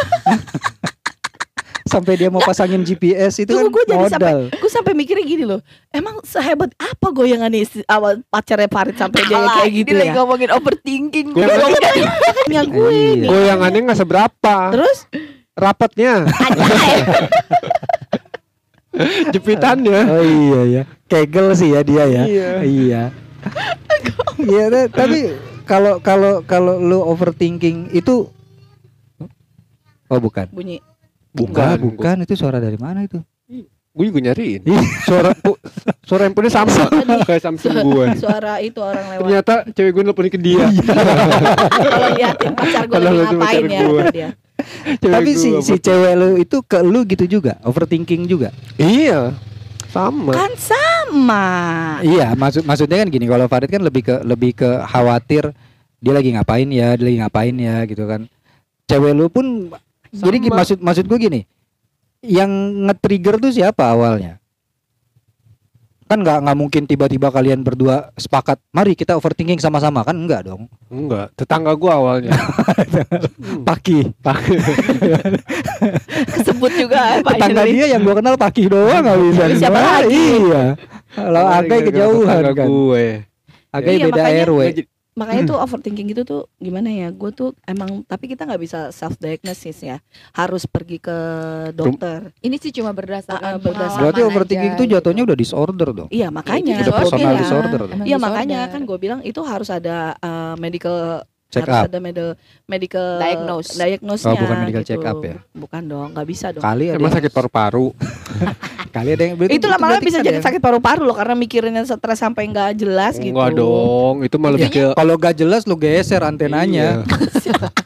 [1.87, 4.39] Sampai dia mau pasangin GPS itu Tunggu, kan gua jadi sampai- modal.
[4.53, 5.63] Gue sampai mikirnya gini loh.
[5.89, 10.11] Emang sehebat apa goyangan nih si- awal pacarnya Farid sampai dia kayak gitu ini lagi
[10.11, 10.15] ya?
[10.17, 11.27] ngomongin overthinking.
[11.31, 11.47] Gue
[12.49, 13.29] Yang gue Iya.
[13.29, 14.57] goyangannya nggak seberapa.
[14.71, 14.99] Terus
[15.57, 16.29] Rapatnya,
[19.35, 20.01] jepitannya.
[20.07, 20.83] Oh iya ya.
[21.07, 22.23] Kegel sih ya dia ya.
[22.25, 22.51] Iya.
[22.63, 23.03] Iya.
[24.37, 25.33] Iya, ta- tapi
[25.65, 28.29] kalau kalau kalau lu overthinking itu
[30.07, 30.47] Oh, bukan.
[30.53, 30.79] bunyi.
[31.33, 32.17] Bukan, Bukan, bukan.
[32.23, 33.19] Itu suara dari mana itu?
[33.91, 34.61] Gue juga nyariin.
[34.63, 34.85] Ih.
[35.03, 35.33] Suara
[36.05, 36.85] suara handphonenya sama
[37.25, 38.07] kayak Samsung gue.
[38.21, 39.21] Suara itu orang lewat.
[39.25, 40.65] Ternyata cewek gue nelfonin ke dia.
[40.69, 43.81] Kalau liatin pacar gue lagi ngapain ya
[44.13, 44.29] dia.
[45.01, 48.51] Cewek Tapi si si cewek lu itu ke lu gitu juga, overthinking juga.
[48.77, 49.35] Iya.
[49.91, 50.33] Sama.
[50.35, 51.45] Kan sama.
[52.05, 55.57] Iya, maksud maksudnya kan gini, kalau Farid kan lebih ke lebih ke khawatir
[56.03, 58.29] dia lagi ngapain ya, dia lagi ngapain ya gitu kan.
[58.87, 59.73] Cewek lu pun
[60.13, 60.57] jadi Sama.
[60.63, 61.41] maksud maksud gue gini.
[62.25, 62.51] Yang
[62.91, 64.43] nge-trigger tuh siapa awalnya?
[66.07, 70.71] Kan nggak nggak mungkin tiba-tiba kalian berdua sepakat, mari kita overthinking sama-sama kan enggak dong.
[70.87, 72.31] Enggak, tetangga gue awalnya.
[73.37, 73.63] Hmm.
[73.63, 74.15] Paki.
[76.29, 79.43] Kesebut juga Pak Tetangga dia yang gua kenal Paki doang nggak bisa.
[79.57, 80.15] Siapa lagi?
[80.15, 80.65] Iya.
[81.11, 82.67] Kalau Agai gara-gara kejauhan kan.
[82.69, 83.07] gue.
[83.71, 84.61] Agai Iya, beda makanya- RW.
[85.17, 87.09] Makanya tuh overthinking itu tuh gimana ya?
[87.09, 89.97] Gue tuh emang tapi kita nggak bisa self diagnosis ya.
[90.37, 91.17] Harus pergi ke
[91.73, 92.37] dokter.
[92.45, 94.01] Ini sih cuma Ah, ah, berdasarkan berdasarkan.
[94.05, 94.93] Berarti overthinking aja itu gitu.
[94.93, 96.09] jatuhnya udah disorder dong.
[96.13, 96.85] Iya makanya.
[96.85, 97.41] Udah personal Iya.
[97.41, 97.81] disorder.
[98.05, 101.89] Iya makanya kan gue bilang itu harus ada uh, medical Check harus up.
[101.89, 102.29] ada medical
[102.67, 103.69] medical Diagnose.
[103.73, 104.91] diagnosenya Oh, bukan medical gitu.
[104.93, 105.37] check up ya?
[105.53, 106.63] Bukan dong, nggak bisa dong.
[106.63, 107.87] Kali ada yang- sakit paru-paru.
[108.97, 111.83] kali ada yang berarti- itu lama-lama bisa kan jadi ada sakit paru-paru loh karena mikirinnya
[111.85, 113.31] stres sampai nggak jelas gitu.
[113.31, 117.07] Enggak dong, itu malah lebih Kalau gak jelas lu geser antenanya.
[117.07, 117.55] Iya.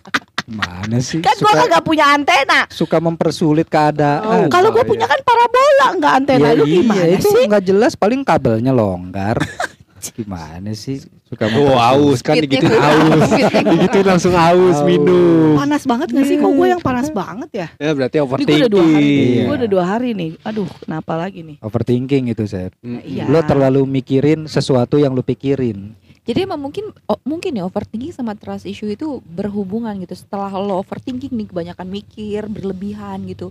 [0.50, 1.22] Mana sih?
[1.22, 2.66] Kan gua suka, kagak punya antena.
[2.66, 4.24] suka mempersulit keadaan.
[4.26, 4.88] Oh, Kalau gue iya.
[4.88, 7.44] punya kan parabola nggak antena Ya lu iya, gimana itu sih?
[7.46, 9.38] nggak jelas paling kabelnya longgar.
[10.18, 11.04] gimana sih?
[11.28, 12.98] Suka Oh, aus kan Fitnya digituin kurang.
[13.20, 13.30] aus.
[13.30, 14.86] Fitnya digituin langsung aus Aus.
[14.86, 15.54] minum.
[15.60, 16.36] Panas banget gak sih?
[16.40, 17.66] Kok gue yang panas banget ya?
[17.76, 19.26] Ya berarti Ini gue udah dua hari nih.
[19.26, 19.42] Iya.
[19.44, 20.30] Gue udah dua hari nih.
[20.42, 21.56] Aduh, kenapa lagi nih?
[21.60, 22.72] Overthinking itu, Sep.
[22.80, 23.04] Mm-mm.
[23.04, 23.24] Iya.
[23.28, 25.94] Lo terlalu mikirin sesuatu yang lu pikirin.
[26.20, 30.14] Jadi emang mungkin oh, mungkin ya overthinking sama trust issue itu berhubungan gitu.
[30.14, 33.50] Setelah lo overthinking nih kebanyakan mikir, berlebihan gitu.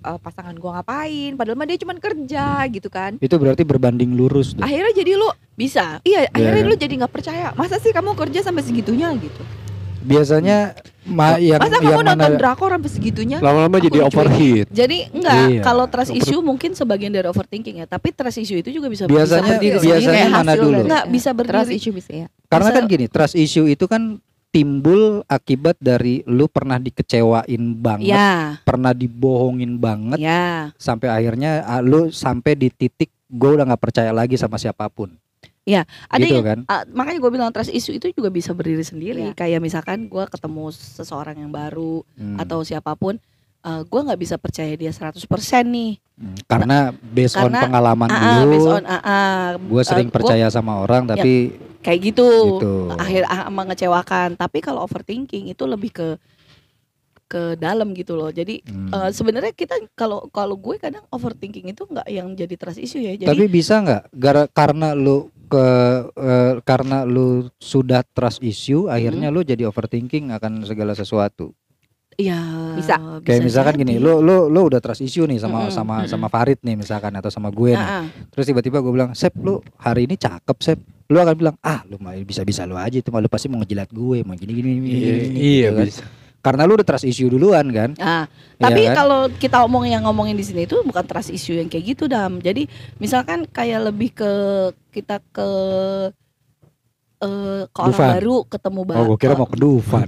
[0.00, 1.34] Eh, pasangan gua ngapain?
[1.34, 3.18] Padahal mah dia cuma kerja gitu kan.
[3.18, 4.62] Itu berarti berbanding lurus tuh.
[4.62, 5.98] Akhirnya jadi lo Bisa.
[6.02, 6.68] iya, akhirnya kan?
[6.68, 7.46] lo jadi nggak percaya.
[7.52, 9.42] Masa sih kamu kerja sampai segitunya gitu?
[9.98, 13.38] Biasanya ma yang Masa yang kamu nonton mana drakor sampai segitunya?
[13.38, 14.66] Lama-lama jadi overheat.
[14.70, 15.60] Jadi enggak, Iya.
[15.60, 19.58] kalau trust issue mungkin sebagian dari overthinking ya, tapi trust issue itu juga bisa Biasanya-
[19.58, 20.32] bisa berdiri biasanya sendiri.
[20.32, 20.78] mana dulu?
[20.80, 21.74] Enggak, bisa Trust berdiri.
[21.74, 22.26] issue bisa ya.
[22.46, 24.02] karena bisa- kan gini, trust issue itu kan
[24.48, 30.72] timbul akibat dari lu pernah dikecewain banget, Ya, pernah dibohongin banget ya.
[30.74, 35.12] sampai akhirnya lu sampai di titik gue udah nggak percaya lagi sama siapa pun.
[35.68, 36.58] Ada gitu yang kan?
[36.64, 39.20] ah, makanya gue bilang trust issue itu juga bisa berdiri sendiri.
[39.20, 39.36] Iya.
[39.36, 42.40] Kayak misalkan gue ketemu seseorang yang baru Hmm.
[42.40, 43.20] atau siapa pun,
[43.60, 45.28] eh, gue nggak bisa percaya dia 100%
[45.66, 46.00] nih.
[46.18, 46.34] Hmm.
[46.50, 50.16] karena based on karena- pengalaman Ah, ah, lu, based on ah, ah, gue sering gua-
[50.18, 52.28] percaya sama orang tapi kayak gitu.
[52.58, 52.72] Gitu.
[52.98, 54.34] Akhir ah, mengecewakan.
[54.34, 56.08] Tapi kalau overthinking itu lebih ke
[57.28, 58.32] ke dalam gitu loh.
[58.32, 58.88] Jadi Hmm.
[58.88, 63.14] eh, sebenarnya kita kalau kalau gue kadang overthinking itu nggak yang jadi trust issue ya.
[63.14, 65.66] Jadi Tapi bisa nggak gara karena lu ke
[66.16, 71.52] eh, karena lu sudah trust issue akhirnya lu jadi overthinking akan segala sesuatu.
[72.18, 72.40] Ya
[72.74, 72.94] Bisa.
[73.22, 76.10] Kayak misalkan gini, lu lu lu udah trust issue nih sama Mm-mm, sama mm-mm.
[76.10, 77.78] sama Farid nih misalkan atau sama gue nih.
[77.78, 78.04] Ah, ah.
[78.34, 80.78] Terus tiba-tiba gue bilang, "Sep, lu hari ini cakep, Sep."
[81.08, 83.88] Lu akan bilang, "Ah, lu mah bisa-bisa lu aja itu mah lu pasti mau ngejilat
[83.90, 85.86] gue, mau gini gini gini." Iya, gini, gini," iya gitu kan.
[85.86, 86.04] bisa.
[86.38, 87.90] Karena lu udah trust issue duluan kan.
[87.98, 88.94] Ah, Iya tapi kan?
[88.94, 92.38] kalau kita omong yang ngomongin di sini itu bukan trust issue yang kayak gitu dam.
[92.38, 92.66] Jadi
[92.98, 94.30] misalkan kayak lebih ke
[94.90, 95.48] kita ke
[97.18, 97.26] eh
[97.66, 98.08] ke orang Dufan.
[98.14, 98.96] baru ketemu baru.
[98.96, 100.06] Oh, gue kira mau ke Dufan.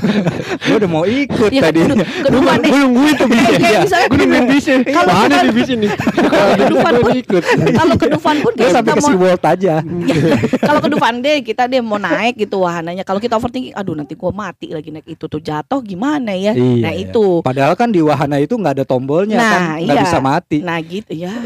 [0.62, 1.80] Gue udah mau ikut Iya kan tadi.
[1.82, 2.68] ke, Dufan deh.
[2.68, 3.26] Gue nungguin tuh.
[3.32, 4.80] Kayak misalnya Gue nungguin.
[4.86, 5.90] Kalau Mana kita- nih bisa nih?
[6.22, 7.42] Kalau ke Dufan pun ikut.
[7.72, 9.74] kalau ke Dufan pun Gue kayak sampai kita ke mau SeaWorld aja.
[10.12, 13.00] Ya, kalau ke Dufan deh kita deh mau naik gitu wahananya.
[13.02, 16.52] Kalau kita overthinking, aduh nanti gua mati lagi naik itu tuh jatuh gimana ya?
[16.52, 17.02] Iya, nah iya.
[17.02, 17.40] itu.
[17.40, 20.04] Padahal kan di wahana itu nggak ada tombolnya Nah, kan, nggak iya.
[20.04, 20.58] bisa mati.
[20.60, 21.32] Nah gitu ya.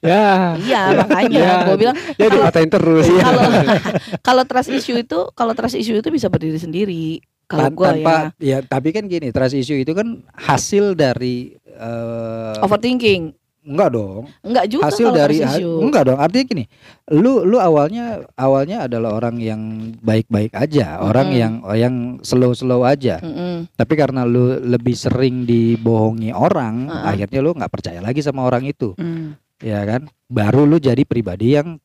[0.00, 0.56] Ya.
[0.56, 1.54] Iya makanya Ya.
[1.62, 2.86] gua bilang Ya dikatain terus.
[3.22, 3.42] Kalau
[4.26, 7.04] kalau trust issue itu kalau trust issue itu bisa berdiri sendiri.
[7.48, 12.56] Kalau gua tanpa ya ya tapi kan gini, trust issue itu kan hasil dari eh
[12.60, 13.32] overthinking.
[13.68, 14.24] enggak dong.
[14.40, 15.76] Enggak juga hasil dari issue.
[15.84, 16.16] enggak dong.
[16.16, 16.64] Artinya gini,
[17.12, 19.60] lu lu awalnya awalnya adalah orang yang
[20.00, 21.40] baik-baik aja, orang Mm-mm.
[21.40, 23.20] yang yang slow-slow aja.
[23.20, 23.68] Mm-mm.
[23.76, 27.12] Tapi karena lu lebih sering dibohongi orang, Uh-uh.
[27.12, 28.96] akhirnya lu nggak percaya lagi sama orang itu.
[28.96, 29.36] Mm.
[29.58, 31.82] ya kan baru lu jadi pribadi yang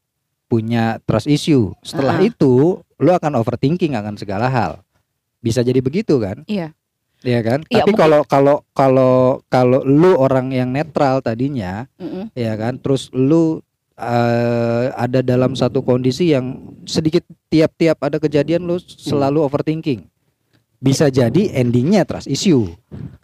[0.53, 1.73] punya trust issue.
[1.81, 2.29] Setelah Ah.
[2.29, 4.85] itu lu akan overthinking akan segala hal.
[5.41, 6.45] Bisa jadi begitu kan?
[6.45, 6.77] Iya.
[7.23, 7.63] ya kan?
[7.71, 12.29] Iya, tapi kalau kalau kalau kalau lu orang yang netral tadinya Mm-mm.
[12.35, 12.75] ya kan?
[12.77, 13.63] Terus lu
[13.95, 20.03] eh, ada dalam satu kondisi yang sedikit tiap-tiap ada kejadian lu selalu overthinking
[20.83, 22.67] bisa jadi endingnya trust issue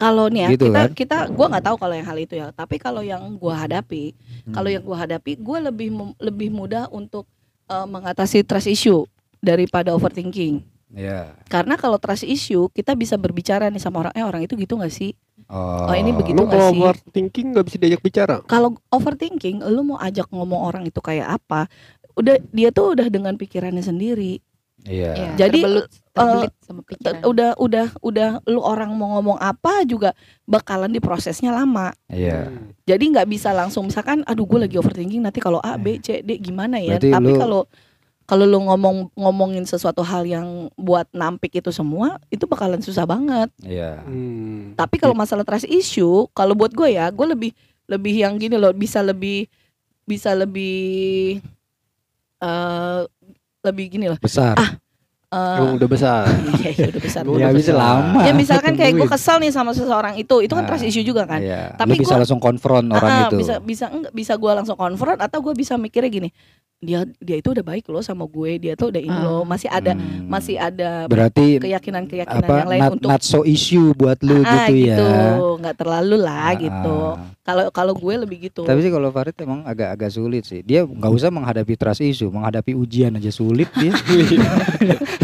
[0.00, 0.88] Kalau nih ya Gitu kita kan?
[0.96, 2.48] kita gua nggak tahu kalau yang hal itu ya.
[2.56, 4.16] Tapi kalau yang gua hadapi,
[4.48, 4.54] Hmm.
[4.56, 7.28] kalau yang gua hadapi, gua lebih mem- lebih mudah untuk
[7.68, 9.04] eh, mengatasi trust issue
[9.38, 10.64] daripada overthinking.
[10.90, 14.74] ya Karena kalau trust issue kita bisa berbicara nih sama orang, eh orang itu gitu
[14.74, 15.12] nggak sih?
[15.46, 16.80] oh, Oh, ini begitu Lu sih?
[16.80, 18.42] overthinking nggak bisa diajak bicara.
[18.48, 21.70] Kalau overthinking, lu mau ajak ngomong orang itu kayak apa?
[22.18, 24.42] Udah dia tuh udah dengan pikirannya sendiri.
[24.84, 27.20] Iya Iya, Jadi, terbelut, terbelit sama Te- pikiran.
[27.26, 31.92] Udah udah udah lu orang mau ngomong apa juga bakalan diprosesnya lama.
[32.06, 32.48] iya.
[32.84, 36.38] Jadi nggak bisa langsung misalkan aduh gue lagi overthinking nanti kalau A B C D
[36.38, 36.96] gimana ya.
[36.96, 37.62] Berarti Tapi kalau
[38.24, 43.50] kalau lu ngomong ngomongin sesuatu hal yang buat nampik itu semua itu bakalan susah banget.
[43.60, 44.78] iya Hmm.
[44.78, 47.50] Tapi kalau masalah trust issue, kalau buat gue ya, gue lebih
[47.90, 49.50] lebih yang gini loh, bisa lebih
[50.06, 51.38] bisa lebih
[52.40, 53.00] eh
[53.64, 54.18] lebih gini loh.
[54.20, 54.56] besar
[55.30, 56.26] Emang udah besar.
[56.58, 57.22] iya, iya, udah besar.
[57.22, 58.20] Ya udah bisa lama.
[58.26, 61.22] Ya misalkan kayak gue kesel nih sama seseorang itu, itu kan Ah, trust issue juga
[61.22, 61.38] kan.
[61.38, 61.78] Iya.
[61.78, 63.38] Tapi Lu bisa gua- langsung konfront orang ah, itu.
[63.38, 66.30] bisa bisa enggak bisa gue langsung konfront atau gue bisa mikirnya gini
[66.80, 69.20] dia dia itu udah baik loh sama gue dia tuh udah ini Ah.
[69.20, 70.24] loh masih ada Hmm.
[70.24, 74.40] masih ada berarti keyakinan keyakinan apa yang lain not, untuk not so issue buat lu
[74.40, 74.96] ah, gitu ya.
[75.60, 76.96] nggak terlalu Ah, lah gitu
[77.44, 80.62] kalau kalau gue lebih gitu Tapi sih kalau Farid emang agak-agak sulit sih.
[80.62, 83.92] Dia nggak usah menghadapi trust issue, menghadapi ujian aja sulit dia.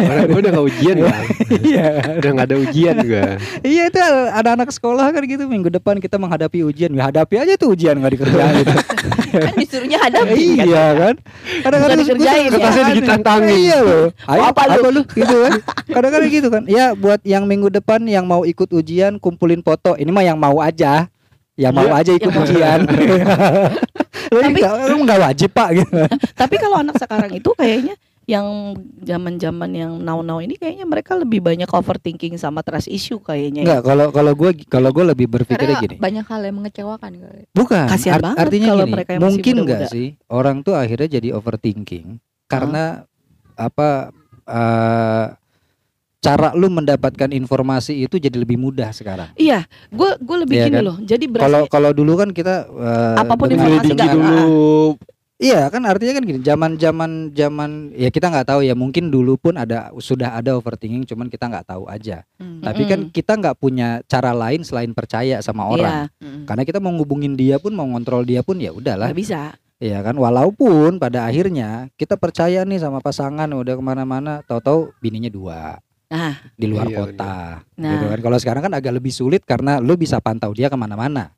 [0.00, 1.12] Orang gue udah gak ujian ya.
[1.60, 1.88] Iya.
[2.18, 3.24] Udah gak ada ujian gue.
[3.60, 4.00] Iya itu
[4.30, 6.90] ada anak sekolah kan gitu minggu depan kita menghadapi ujian.
[6.92, 8.72] Ya hadapi aja tuh ujian nggak dikerjain gitu.
[9.46, 11.14] kan disuruhnya hadapi kan iya kan.
[11.62, 12.50] Kadang-kadang dikerjain, gua- ya.
[12.50, 13.56] Kertasnya ditantangin.
[13.60, 14.06] Iya loh.
[14.26, 15.02] Ayo Apa apa, lu?
[15.18, 15.52] gitu kan.
[15.86, 16.62] Kadang-kadang gitu kan.
[16.66, 19.94] Ya buat yang minggu depan yang mau ikut ujian kumpulin foto.
[19.94, 21.06] Ini mah yang mau aja.
[21.54, 21.98] Yang mau Iya.
[22.00, 22.78] aja ikut ujian.
[24.30, 24.60] Tapi
[25.02, 25.92] nggak wajib pak gitu.
[26.40, 27.98] tapi kalau anak sekarang itu kayaknya
[28.30, 33.66] yang zaman-zaman yang now-now ini kayaknya mereka lebih banyak overthinking sama trust issue kayaknya ya.
[33.66, 35.96] Enggak, kalau kalau gue kalau gue lebih berpikirnya gini.
[35.98, 37.42] banyak hal yang mengecewakan kali.
[37.50, 37.86] Bukan.
[37.90, 39.94] Kasihan art- banget artinya kalau gini, mereka yang mungkin nggak muda-muda.
[39.94, 42.06] sih orang tuh akhirnya jadi overthinking
[42.46, 43.02] karena
[43.58, 44.14] apa
[44.46, 45.26] eh,
[46.20, 49.32] cara lu mendapatkan informasi itu jadi lebih mudah sekarang.
[49.34, 50.84] Iya, gue gue lebih Iya gini kan?
[50.84, 50.96] loh.
[51.00, 51.32] Jadi Kalau
[51.64, 55.00] berarti kalau dulu kan kita eh, Apa pun informasi dengan- dulu.
[55.40, 59.40] Iya kan artinya kan gini, zaman zaman zaman ya kita nggak tahu ya mungkin dulu
[59.40, 62.28] pun ada sudah ada overthinking, cuman kita nggak tahu aja.
[62.36, 62.60] Hmm.
[62.60, 66.12] Tapi kan kita nggak punya cara lain selain percaya sama orang.
[66.12, 66.44] Iya, Hmm.
[66.44, 69.16] Karena kita mau ngubungin dia pun mau ngontrol dia pun ya udahlah.
[69.16, 69.56] bisa.
[69.80, 75.32] Iya kan, walaupun pada akhirnya kita percaya nih sama pasangan udah ke mana-mana, tahu-tahu bininya
[75.32, 75.80] dua
[76.10, 77.34] Nah, di luar Iya, kota,
[77.78, 77.90] Nah.
[77.94, 78.18] gitu kan.
[78.18, 81.30] Kalau sekarang kan agak lebih sulit karena lu bisa pantau dia ke mana-mana,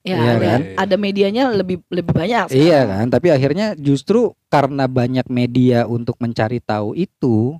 [0.00, 0.60] Ya, Iya ada, kan?
[0.76, 2.48] ada medianya lebih lebih banyak.
[2.48, 2.64] sekarang.
[2.68, 7.56] Iya kan, tapi akhirnya justru karena banyak media untuk mencari tahu itu,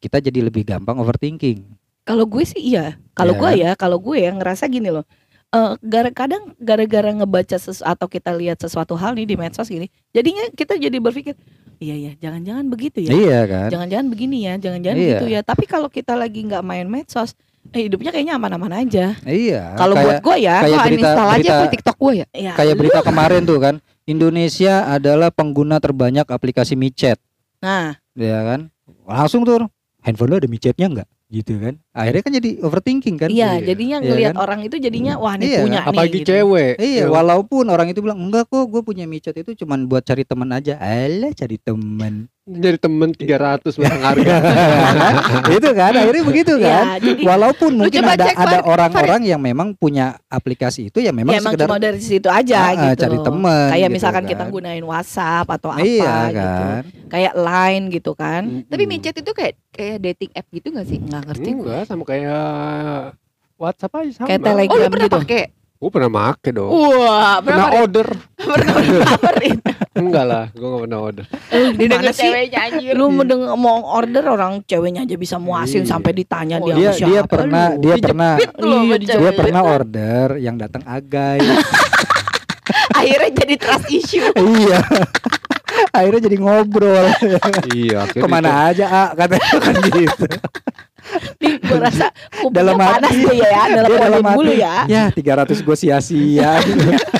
[0.00, 1.64] kita jadi lebih gampang overthinking.
[2.04, 2.96] Kalau gue sih iya.
[3.12, 3.60] Kalau Iya gue kan?
[3.60, 5.04] ya, kalau gue yang ngerasa gini loh.
[5.48, 9.88] Eh gara kadang gara-gara ngebaca sesu, atau kita lihat sesuatu hal nih di medsos gini,
[10.12, 11.36] jadinya kita jadi berpikir,
[11.78, 13.10] iya ya, jangan-jangan begitu ya.
[13.10, 13.68] Iya kan?
[13.70, 15.10] Jangan-jangan begini ya, jangan-jangan Iya.
[15.18, 15.40] gitu ya.
[15.42, 17.32] Tapi kalau kita lagi nggak main medsos,
[17.70, 19.14] eh, hidupnya kayaknya aman-aman aja.
[19.22, 19.74] Iya.
[19.74, 22.26] Kalau buat gue ya, kayak berita- aja berita- ke TikTok gue ya.
[22.34, 27.20] ya kayak berita kemarin tuh kan, Indonesia adalah pengguna terbanyak aplikasi micet,
[27.58, 28.72] nah ya kan?
[29.04, 29.68] Langsung tuh,
[30.00, 31.08] handphone lo ada micetnya nggak?
[31.28, 31.76] Gitu kan?
[31.98, 33.28] Akhirnya kan jadi overthinking kan?
[33.28, 33.66] iya, Iya.
[33.66, 34.42] jadinya Iya ngelihat kan?
[34.44, 35.88] orang itu jadinya wah nih Iya, punya nih.
[35.88, 36.28] Apalagi gitu.
[36.30, 36.72] cewek.
[36.78, 40.22] Iya, Yang- walaupun orang itu bilang enggak kok, gue punya micet itu cuman buat cari
[40.22, 40.78] teman aja.
[40.78, 42.30] Alah, cari teman.
[42.48, 44.32] Jadi temen 300 masang harga.
[45.52, 46.96] itu kan, akhirnya begitu kan?
[46.96, 51.12] Iya, jadi Walaupun mungkin coba ada cek, ada orang-orang yang memang punya aplikasi itu ya
[51.12, 53.04] memang ya emang sekedar cuma dari situ aja Ah, ah, gitu.
[53.04, 53.68] cari teman.
[53.68, 54.30] Kayak gitu misalkan kan.
[54.30, 56.38] kita gunain WhatsApp atau apa Iya gitu.
[56.40, 56.82] kan.
[57.08, 58.42] Kayak Line gitu kan.
[58.64, 58.96] Tapi Mm-mm.
[58.96, 60.98] micet itu kayak kayak dating app gitu gak sih?
[60.98, 61.68] Nggak ngerti gue.
[61.68, 63.16] Enggak sama kayak
[63.56, 64.26] WhatsApp aja sama.
[64.26, 65.18] Kayak Oh, Telegram lu pernah gitu.
[65.18, 65.44] pakai?
[65.78, 66.70] Gue pernah make dong.
[66.74, 68.08] Wah, pernah berapa order.
[68.50, 69.58] pernah ditawarin?
[69.94, 71.24] Enggak lah, gue gak pernah order.
[71.24, 72.22] Lu gimana sih?
[72.24, 72.92] ceweknya anjir.
[72.92, 75.90] Lu mau deng- mau order orang ceweknya aja bisa muasin Iya.
[75.92, 77.78] sampai ditanya Oh, dia Dia sama dia siapa pernah lu.
[77.78, 81.38] dia pernah Dijepit lu sama Iya, dia pernah order yang datang agai.
[82.98, 84.26] akhirnya jadi trust issue.
[84.58, 84.78] iya.
[85.88, 87.06] Akhirnya jadi ngobrol.
[87.70, 90.26] iya, Ke mana aja, ah, katanya kan gitu.
[91.38, 92.06] Nih gua rasa
[92.48, 92.92] Dalam hati.
[92.92, 94.56] panas dia ya, dalam Dia dalam dulu hati.
[94.58, 94.74] ya.
[94.86, 96.52] Ya 300 gue sia-sia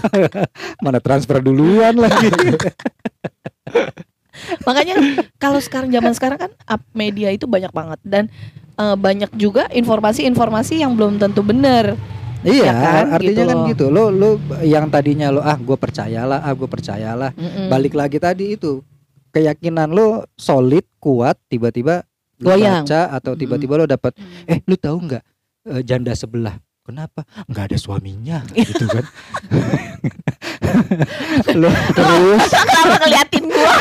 [0.84, 2.28] Mana transfer duluan lagi
[4.64, 4.94] Makanya
[5.36, 8.24] kalau sekarang zaman sekarang kan up media itu banyak banget dan
[8.74, 11.98] eh, banyak juga informasi-informasi yang belum tentu benar.
[12.38, 13.66] Iya Ya kan, artinya gitu kan loh.
[13.66, 14.30] gitu Lo lo
[14.62, 17.66] yang tadinya lo ah gue percayalah ah gue percayalah Mm-mm.
[17.66, 18.78] Balik lagi tadi itu
[19.28, 22.06] Keyakinan lo solid kuat tiba-tiba
[22.38, 22.86] lo Goyang.
[22.86, 24.14] baca atau tiba-tiba lo dapat
[24.46, 25.22] eh lu tahu nggak
[25.74, 26.58] eh, janda sebelah?
[26.88, 27.20] Kenapa?
[27.44, 28.40] Nggak ada suaminya.
[28.56, 29.04] Gitu kan.
[31.60, 32.44] Lo terus.
[32.80, 33.76] kalau ngeliatin gua?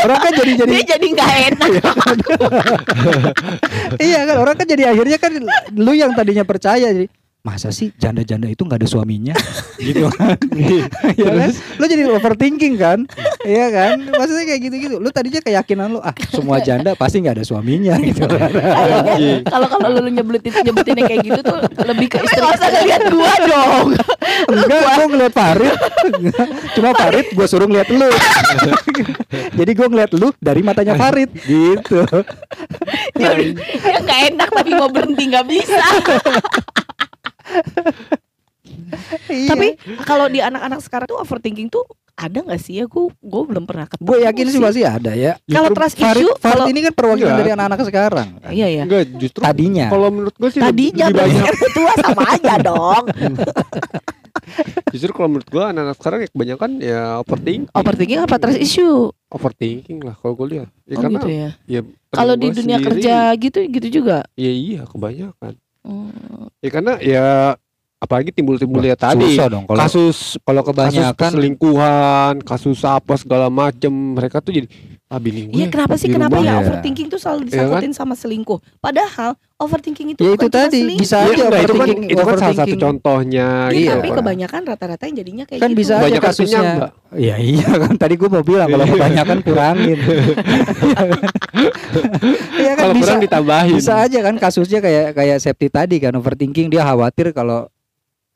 [0.00, 1.70] Orang kan jadi jadi dia jadi nggak enak.
[4.00, 4.36] iya kan?
[4.40, 5.32] Orang kan jadi akhirnya kan
[5.76, 7.04] lu yang tadinya percaya jadi
[7.40, 9.34] masa sih janda-janda itu nggak ada suaminya?
[9.80, 10.36] Gitu kan?
[11.16, 11.50] Ya kan?
[11.80, 13.08] Lu jadi overthinking kan?
[13.48, 13.96] Iya kan?
[14.12, 14.96] Maksudnya kayak gitu-gitu.
[15.00, 18.52] Lu tadinya keyakinan lu ah semua janda pasti nggak ada suaminya gitu kan?
[18.60, 21.56] Kayaknya kalau kalau lu nyebutin nyebutinnya kayak gitu tuh
[21.88, 22.44] lebih ke istri.
[22.44, 23.86] Enggak usah ngeliat gua dong.
[24.52, 25.76] enggak gua ngeliat Farid.
[26.76, 27.26] Cuma Farid.
[27.32, 28.08] Gua suruh ngeliat lu.
[29.56, 31.32] Jadi gua ngeliat lu dari matanya Farid.
[31.40, 32.04] Gitu.
[33.16, 35.80] Dia nggak enak tapi mau berhenti nggak bisa.
[39.26, 39.50] Iya.
[39.50, 39.68] Tapi
[40.04, 42.84] kalau di anak-anak sekarang tuh overthinking tuh ada nggak sih ya?
[42.84, 44.04] Gue gue belum pernah ketemu.
[44.04, 47.26] gue yakin sih masih ada ya Kalau trust Farid, issue, Farid kalau ini kan perwakilan
[47.26, 47.40] Enggak.
[47.40, 48.82] dari anak-anak sekarang iya ya.
[48.84, 51.42] Enggak, justru tadinya kalau menurut gue sih Tadinya lebih banyak.
[51.42, 53.04] kan tua sama aja dong.
[54.90, 57.64] Justru kalau menurut gue anak-anak sekarang ya kebanyakan ya overthinking.
[57.72, 59.10] Overthinking apa trust issue?
[59.28, 60.68] Overthinking lah kalau gue lihat.
[60.84, 61.48] Ya Oh karena gitu ya.
[61.68, 64.18] ya Kalau di dunia sendiri, kerja gitu gitu juga.
[64.34, 65.54] Ya iya kebanyakan.
[65.80, 66.46] Hmm.
[66.58, 67.26] Ya karena ya
[68.00, 73.46] apalagi timbul-timbul ya tadi susah dong kalau kasus kalau kasus kebanyakan perselingkuhan, kasus apa segala
[73.46, 74.68] macem mereka tuh jadi
[75.06, 75.58] ah bini gue.
[75.58, 76.54] Iya kenapa sih kenapa ya ya.
[76.60, 77.50] overthinking tuh selalu Iya kan?
[77.82, 78.62] disangkutin sama selingkuh?
[78.78, 81.02] Padahal overthinking itu ya itu tadi selingkuh.
[81.02, 82.80] bisa Iya, aja enggak, itu kan overthinking itu kan salah satu overthinking.
[82.80, 85.80] contohnya Iya, Iya, tapi kebanyakan rata-rata yang jadinya kayak kan gitu.
[85.82, 86.60] bisa aja kasusnya.
[87.12, 89.98] Iya iya kan tadi gue mau bilang kalau kebanyakan kurangin.
[92.56, 93.76] Iya kan Kalau bisa kurang ditambahin.
[93.76, 97.66] bisa aja kan kasusnya kayak kayak Septi tadi kan overthinking dia khawatir kalau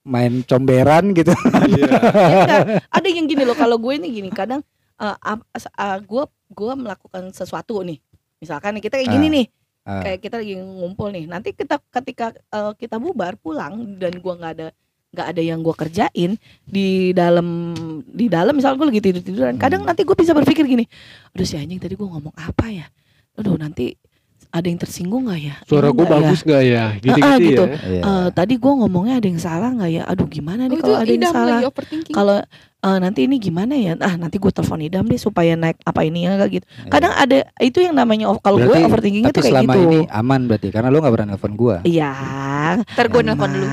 [0.05, 1.33] main comberan gitu.
[1.65, 1.89] Iya.
[1.89, 1.99] Ya
[2.39, 4.61] enggak, ada yang gini loh kalau gue nih gini kadang
[4.95, 7.99] eh, ap- as- eh, gue gue melakukan sesuatu nih
[8.37, 9.47] misalkan nih kita kayak gini Ah, nih
[9.83, 10.01] ah.
[10.01, 14.53] kayak kita lagi ngumpul nih nanti kita ketika eh, kita bubar pulang dan gue nggak
[14.55, 14.69] ada
[15.11, 17.73] nggak ada yang gue kerjain di dalam
[18.05, 19.89] di dalam misal gue lagi tidur tiduran kadang Hmm.
[19.89, 20.85] nanti gue bisa berpikir gini
[21.31, 22.87] aduh si anjing tadi gue ngomong apa ya
[23.35, 23.95] aduh nanti
[24.55, 26.23] ada yang tersinggung nggak ya Suara gue nggak ya?
[26.23, 26.85] bagus gak ya?
[27.03, 27.63] Gitu-gitu Ah, gitu.
[27.91, 28.01] ya.
[28.01, 30.97] Eh, tadi gue ngomongnya ada yang salah nggak ya aduh gimana Oh, nih itu kalau
[30.97, 31.59] ada yang salah
[32.09, 32.39] kalau
[32.81, 36.23] eh, nanti ini gimana ya ah nanti gue telepon idam deh supaya naik apa ini
[36.23, 36.87] ya gitu Iya.
[36.89, 40.69] kadang ada itu yang namanya kalau gue overthinkingnya tuh kayak selama gitu ini aman berarti
[40.71, 41.77] karena lu nggak pernah nelfon gua.
[41.83, 42.13] iya
[42.87, 43.67] Ntar gue nelfon dulu.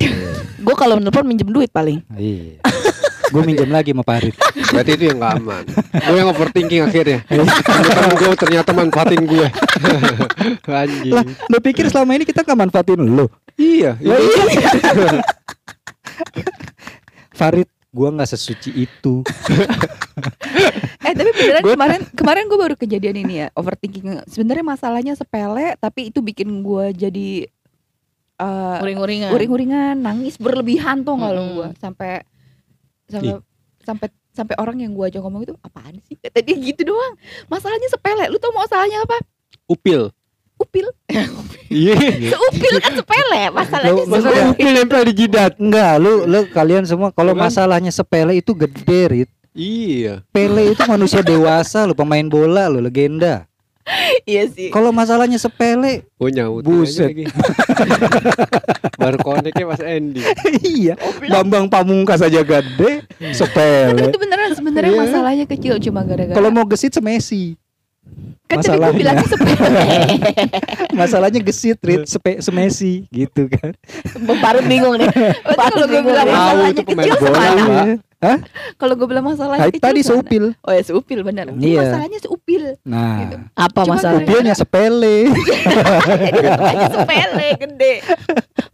[0.66, 2.60] gue kalau nelfon minjem duit paling Iya.
[3.30, 4.34] gue minjem lagi sama Farid.
[4.70, 5.64] Berarti itu yang gak aman.
[5.94, 7.18] gue yang overthinking akhirnya.
[7.24, 9.46] Temen gue ternyata manfaatin gue.
[10.82, 11.12] Anjing.
[11.14, 13.26] Lah, lu pikir selama ini kita nggak manfaatin lu?
[13.54, 13.94] Iya.
[14.00, 15.20] Lah, iya.
[17.32, 19.14] Farid, gua nggak sesuci itu.
[21.00, 24.20] Eh tapi beneran kemarin kemarin gue baru kejadian ini ya overthinking.
[24.28, 27.48] Sebenarnya masalahnya sepele tapi itu bikin gue jadi
[28.36, 29.32] eh Uring-uringan.
[29.32, 31.56] uring-uringan, nangis berlebihan tuh nggak lo Mm-mm.
[31.56, 32.20] gue sampai
[33.10, 33.34] sampai
[33.80, 36.14] sampai sampai orang yang gue ajak ngomong itu apaan sih?
[36.14, 37.14] Kata dia gitu doang.
[37.46, 38.24] Masalahnya sepele.
[38.26, 39.18] Lu tau masalahnya apa?
[39.66, 40.08] Upil.
[40.56, 40.86] Upil.
[41.70, 41.94] Iya.
[42.34, 43.42] Seupil kan sepele.
[43.48, 44.50] Masalahnya Lu- Masa sepele.
[44.50, 45.54] upil nempel di jidat?
[45.54, 49.30] Enggak, lu lu kalian semua kalau masalahnya sepele itu gede, Rit.
[49.50, 50.22] Iya.
[50.30, 53.46] Pele itu manusia dewasa lo, pemain bola lo, legenda.
[54.22, 54.68] Iya sih.
[54.68, 57.10] Kalau masalahnya sepele, Oh nyaut Buset.
[57.10, 57.24] lagi.
[59.00, 60.22] Baru koneknya Mas Andy.
[60.60, 60.94] iya.
[61.22, 64.02] Bambang Pamungkas aja gede, Tapi sepele.
[64.06, 65.00] itu beneran sebenarnya Iya.
[65.00, 67.56] masalahnya kecil cuma gara-gara Kalau mau gesit semesi.
[68.44, 68.98] kan tadi gue masalahnya.
[68.98, 69.82] bilangnya sepele.
[70.98, 73.70] Masalahnya gesit, Rit, sepe, semesi gitu kan.
[74.36, 75.06] Baru bingung nih.
[75.46, 77.80] Berarti kalau gue bilang masalahnya kecil bola, semana?
[78.20, 78.38] Pak.
[78.76, 80.44] Kalau gue bilang masalahnya Tadi, kecil tadi seupil.
[80.60, 81.48] Oh ya seupil bener.
[81.50, 81.80] Ini Iya.
[81.82, 82.62] masalahnya seupil.
[82.84, 83.36] Nah, Gitu.
[83.54, 84.20] Apa Cuma masalahnya?
[84.22, 85.16] upilnya sepele.
[86.20, 87.94] Jadi sepele gede.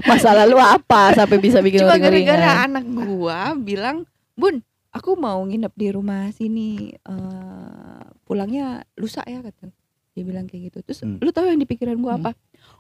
[0.03, 5.73] Masalah lu apa sampai bisa bikin Cuma gara-gara anak gua bilang, "Bun, aku mau nginep
[5.73, 6.95] di rumah sini.
[6.97, 9.71] eh, pulangnya lusa ya," kata.
[10.13, 10.79] Dia bilang kayak gitu.
[10.83, 11.19] Terus Hmm.
[11.19, 12.23] lu tahu yang di pikiran gua Hmm.
[12.25, 12.31] apa?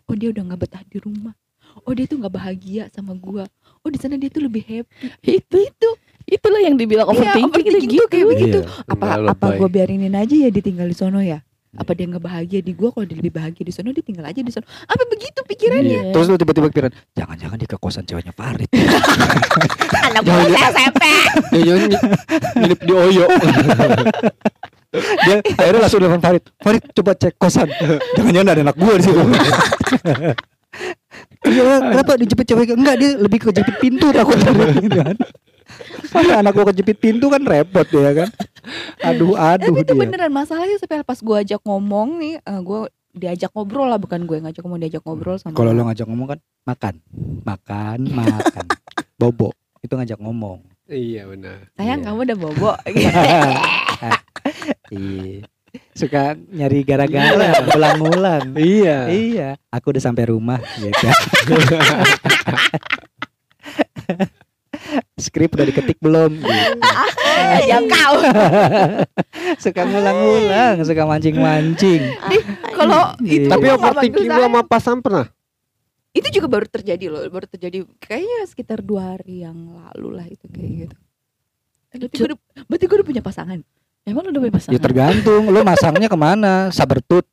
[0.04, 1.34] Oh, dia udah nggak betah di rumah.
[1.78, 3.44] Oh, dia tuh nggak bahagia sama gua.
[3.82, 4.90] Oh, di sana dia tuh lebih happy.
[5.22, 5.88] itu itu
[6.26, 8.06] itulah yang dibilang Iya, overthinking, overthinking gitu.
[8.06, 8.58] kayak begitu.
[8.60, 8.84] Iya.
[8.86, 11.38] Apa Enggak apa gua biarinin aja ya dia tinggal di sono ya?
[11.76, 14.40] Apa dia nggak bahagia di gua kalau dia lebih bahagia di sono dia tinggal aja
[14.40, 14.64] di sono.
[14.64, 16.08] Apa begitu pikirannya?
[16.08, 16.12] Iya.
[16.12, 18.70] Terus lu tiba-tiba pikiran, jangan-jangan di kekosan ceweknya Farid.
[20.08, 20.40] Anak gua
[20.72, 21.02] SMP.
[21.52, 21.90] Dia jangan
[22.56, 23.26] nginep di Oyo.
[24.96, 26.44] Dia akhirnya langsung telepon Farid.
[26.56, 27.68] Farid coba cek kosan.
[28.16, 29.20] Jangan-jangan ada anak gua di situ.
[31.46, 32.74] Iya, kenapa dijepit cewek?
[32.74, 35.16] Enggak, dia lebih ke jepit pintu takutnya gitu kan.
[36.14, 38.28] Masa anak gua kejepit pintu kan repot ya kan.
[39.02, 40.00] Aduh, aduh Tapi itu dia.
[40.06, 44.44] beneran masalahnya sepele pas gua ajak ngomong nih, eh, gua diajak ngobrol lah bukan gue
[44.44, 46.94] ngajak ngomong diajak ngobrol sama Kalau lo ngajak ngomong kan makan,
[47.42, 48.66] makan, makan.
[49.20, 50.60] Bobo itu ngajak ngomong.
[50.86, 51.66] Iya benar.
[51.74, 52.06] sayang Iya.
[52.06, 52.70] kamu udah bobo
[54.92, 55.42] Iya.
[55.92, 58.54] Suka nyari gara-gara, ulang-ulang.
[58.54, 59.10] Iya.
[59.10, 61.08] Iya, aku udah sampai rumah gitu.
[65.16, 66.32] Skrip udah diketik belum?
[67.36, 67.68] Gitu.
[67.68, 68.16] ya kau
[69.64, 72.02] suka ngulang-ngulang, suka mancing-mancing.
[72.72, 73.52] kalau itu Iya.
[73.52, 74.44] Tapi overthinking lu saya.
[74.48, 75.26] sama pasan pernah?
[76.16, 80.48] itu juga baru terjadi loh baru terjadi kayaknya sekitar dua hari yang lalu lah itu
[80.48, 80.96] kayak gitu
[81.92, 83.60] berarti gue udah, berarti gue udah punya pasangan
[84.06, 84.70] Emang lu udah punya pasangan?
[84.70, 86.70] Ya tergantung, lo masangnya ke mana?
[86.70, 87.26] Sabertut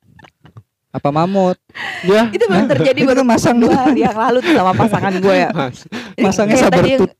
[0.90, 1.54] apa mamut?
[2.02, 2.26] Ya.
[2.34, 5.50] itu baru terjadi Itu baru masang dua hari yang lalu tuh sama pasangan gue ya
[6.26, 7.10] Masangnya sabertut.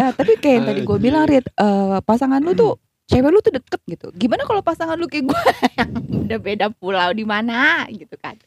[0.00, 3.52] Eh, tapi kayak yang tadi gue bilang Rit eh, pasangan lu tuh cewek lu tuh
[3.52, 4.06] deket gitu.
[4.16, 5.42] Gimana kalau pasangan lu kayak gue
[5.78, 5.90] yang
[6.26, 8.38] udah beda pulau di mana gitu kan?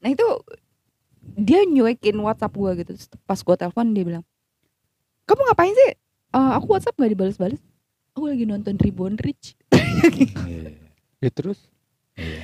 [0.00, 0.26] Nah itu
[1.36, 2.90] dia nyuekin WhatsApp gue gitu.
[2.94, 4.24] Terus pas gue telepon dia bilang
[5.26, 5.92] kamu ngapain sih?
[6.36, 7.60] Eh, aku WhatsApp gak dibales-bales
[8.16, 9.52] aku lagi nonton Reborn Rich.
[11.24, 11.56] Ya terus?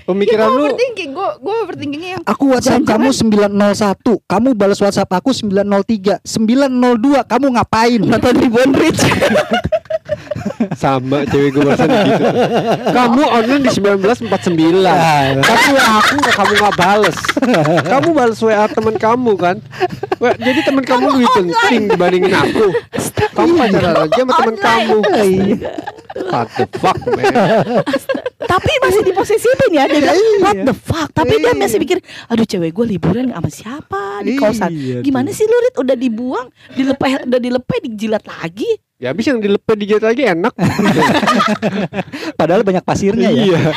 [0.04, 5.08] Pemikiran gue lu overthinking gue gue overthinkingnya yang Aku WhatsApp kamu 901, kamu balas WhatsApp
[5.16, 8.00] aku 903, 902, kamu ngapain?
[8.04, 9.00] Nonton Ribbon Rich.
[10.75, 12.25] sama cewek gue barusan gitu.
[12.90, 15.42] Kamu online di 1949.
[15.42, 17.18] Tapi WA aku kamu nggak bales.
[17.83, 19.57] Kamu balas WA teman kamu kan?
[20.38, 22.66] Jadi teman kamu lebih penting dibandingin aku.
[23.33, 24.98] Kamu pacaran aja sama teman kamu.
[26.12, 27.33] What the fuck, man?
[28.42, 30.64] Tapi masih diposesifin ya dia bilang what Iya.
[30.68, 31.09] the fuck.
[31.11, 31.59] Tapi dia Iya.
[31.59, 31.98] masih pikir
[32.29, 34.70] aduh cewek gue liburan sama siapa di kosan.
[34.70, 38.68] Iya Gimana sih lu Rit udah dibuang, dilepeh udah dilepeh dijilat lagi.
[39.02, 40.54] Ya habis yang dilepet digigit lagi enak.
[42.38, 43.42] Padahal banyak pasirnya ya.
[43.50, 43.60] Iya.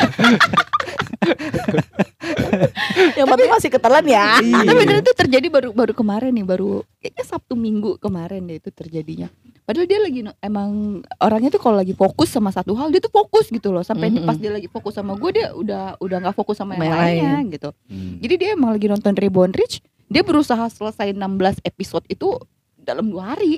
[3.17, 4.37] Yang penting masih ketelan ya.
[4.37, 4.61] Iya.
[4.69, 9.27] tapi itu terjadi baru baru kemarin nih baru kayaknya Sabtu Minggu kemarin deh itu terjadinya
[9.65, 13.49] padahal dia lagi emang orangnya tuh kalau lagi fokus sama satu hal dia tuh fokus
[13.49, 14.25] gitu loh sampai Mhm.
[14.29, 17.01] pas dia lagi fokus sama gue dia udah udah nggak fokus sama yang Sama yang
[17.01, 18.15] lainnya gitu Hmm.
[18.21, 22.37] jadi dia emang lagi nonton Reborn Rich dia berusaha selesai 16 episode itu
[22.77, 23.57] dalam dua hari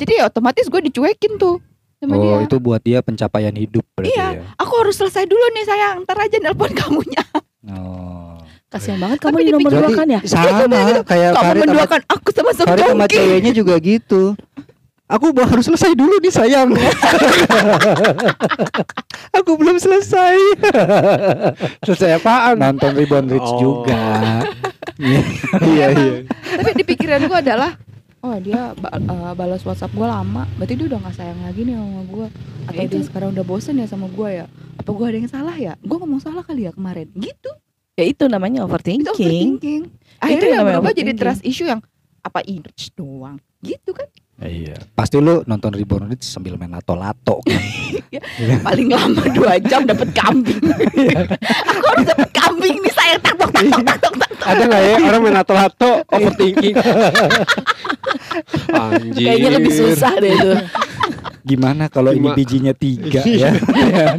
[0.00, 1.60] jadi ya otomatis gue dicuekin tuh
[1.96, 4.28] sama dia Oh, itu buat dia pencapaian hidup berarti Iya.
[4.34, 4.42] ya.
[4.56, 7.20] aku harus selesai dulu nih sayang ntar aja nelpon kamunya
[7.62, 8.40] Oh.
[8.66, 10.20] Kasihan banget kamu Tapi di nomor dua kan ya.
[10.24, 10.64] sama
[11.02, 14.22] kayak kamu Farid sama, menduakan aku sama Farid sama jongki ceweknya juga gitu.
[15.04, 16.70] Aku mau harus selesai dulu nih sayang.
[19.32, 20.38] Aku belum selesai.
[21.82, 22.56] Selesai apaan?
[22.56, 23.58] Nonton Ribbon Rich Oh.
[23.58, 23.98] juga.
[25.00, 26.12] Iya, iya.
[26.54, 27.72] tapi di pikiran gue adalah
[28.20, 30.44] oh dia ba- eh, balas WhatsApp gue lama.
[30.56, 32.26] Berarti dia udah nggak sayang lagi nih sama gue
[32.66, 32.92] atau Ya itu.
[32.92, 34.46] dia sekarang udah bosen ya sama gue ya?
[34.76, 35.72] Apa gue ada yang salah ya?
[35.80, 37.08] Gue ngomong salah kali ya kemarin?
[37.12, 37.50] Gitu.
[37.94, 39.10] Ya itu namanya itu overthinking.
[39.10, 39.82] overthinking.
[39.86, 41.18] Itu akhirnya yang namanya berubah jadi overthinking.
[41.20, 41.80] trust issue yang
[42.20, 43.36] apa image doang.
[43.60, 44.08] Gitu kan
[44.40, 44.72] Iya.
[44.96, 47.60] Pasti lu nonton Reborn Rich sambil main lato-lato kan.
[48.66, 50.58] paling lama dua jam dapat kambing
[51.70, 54.46] aku harus dapat kambing nih saya tak tok tak tok tak tok tak tok.
[54.48, 56.74] Ada nggak ya orang main lato-lato overthinking?
[58.72, 59.24] Anjir.
[59.28, 60.50] Kayaknya lebih susah deh itu.
[61.40, 63.52] Gimana kalau ini bijinya tiga Iya.
[63.52, 64.16] ya?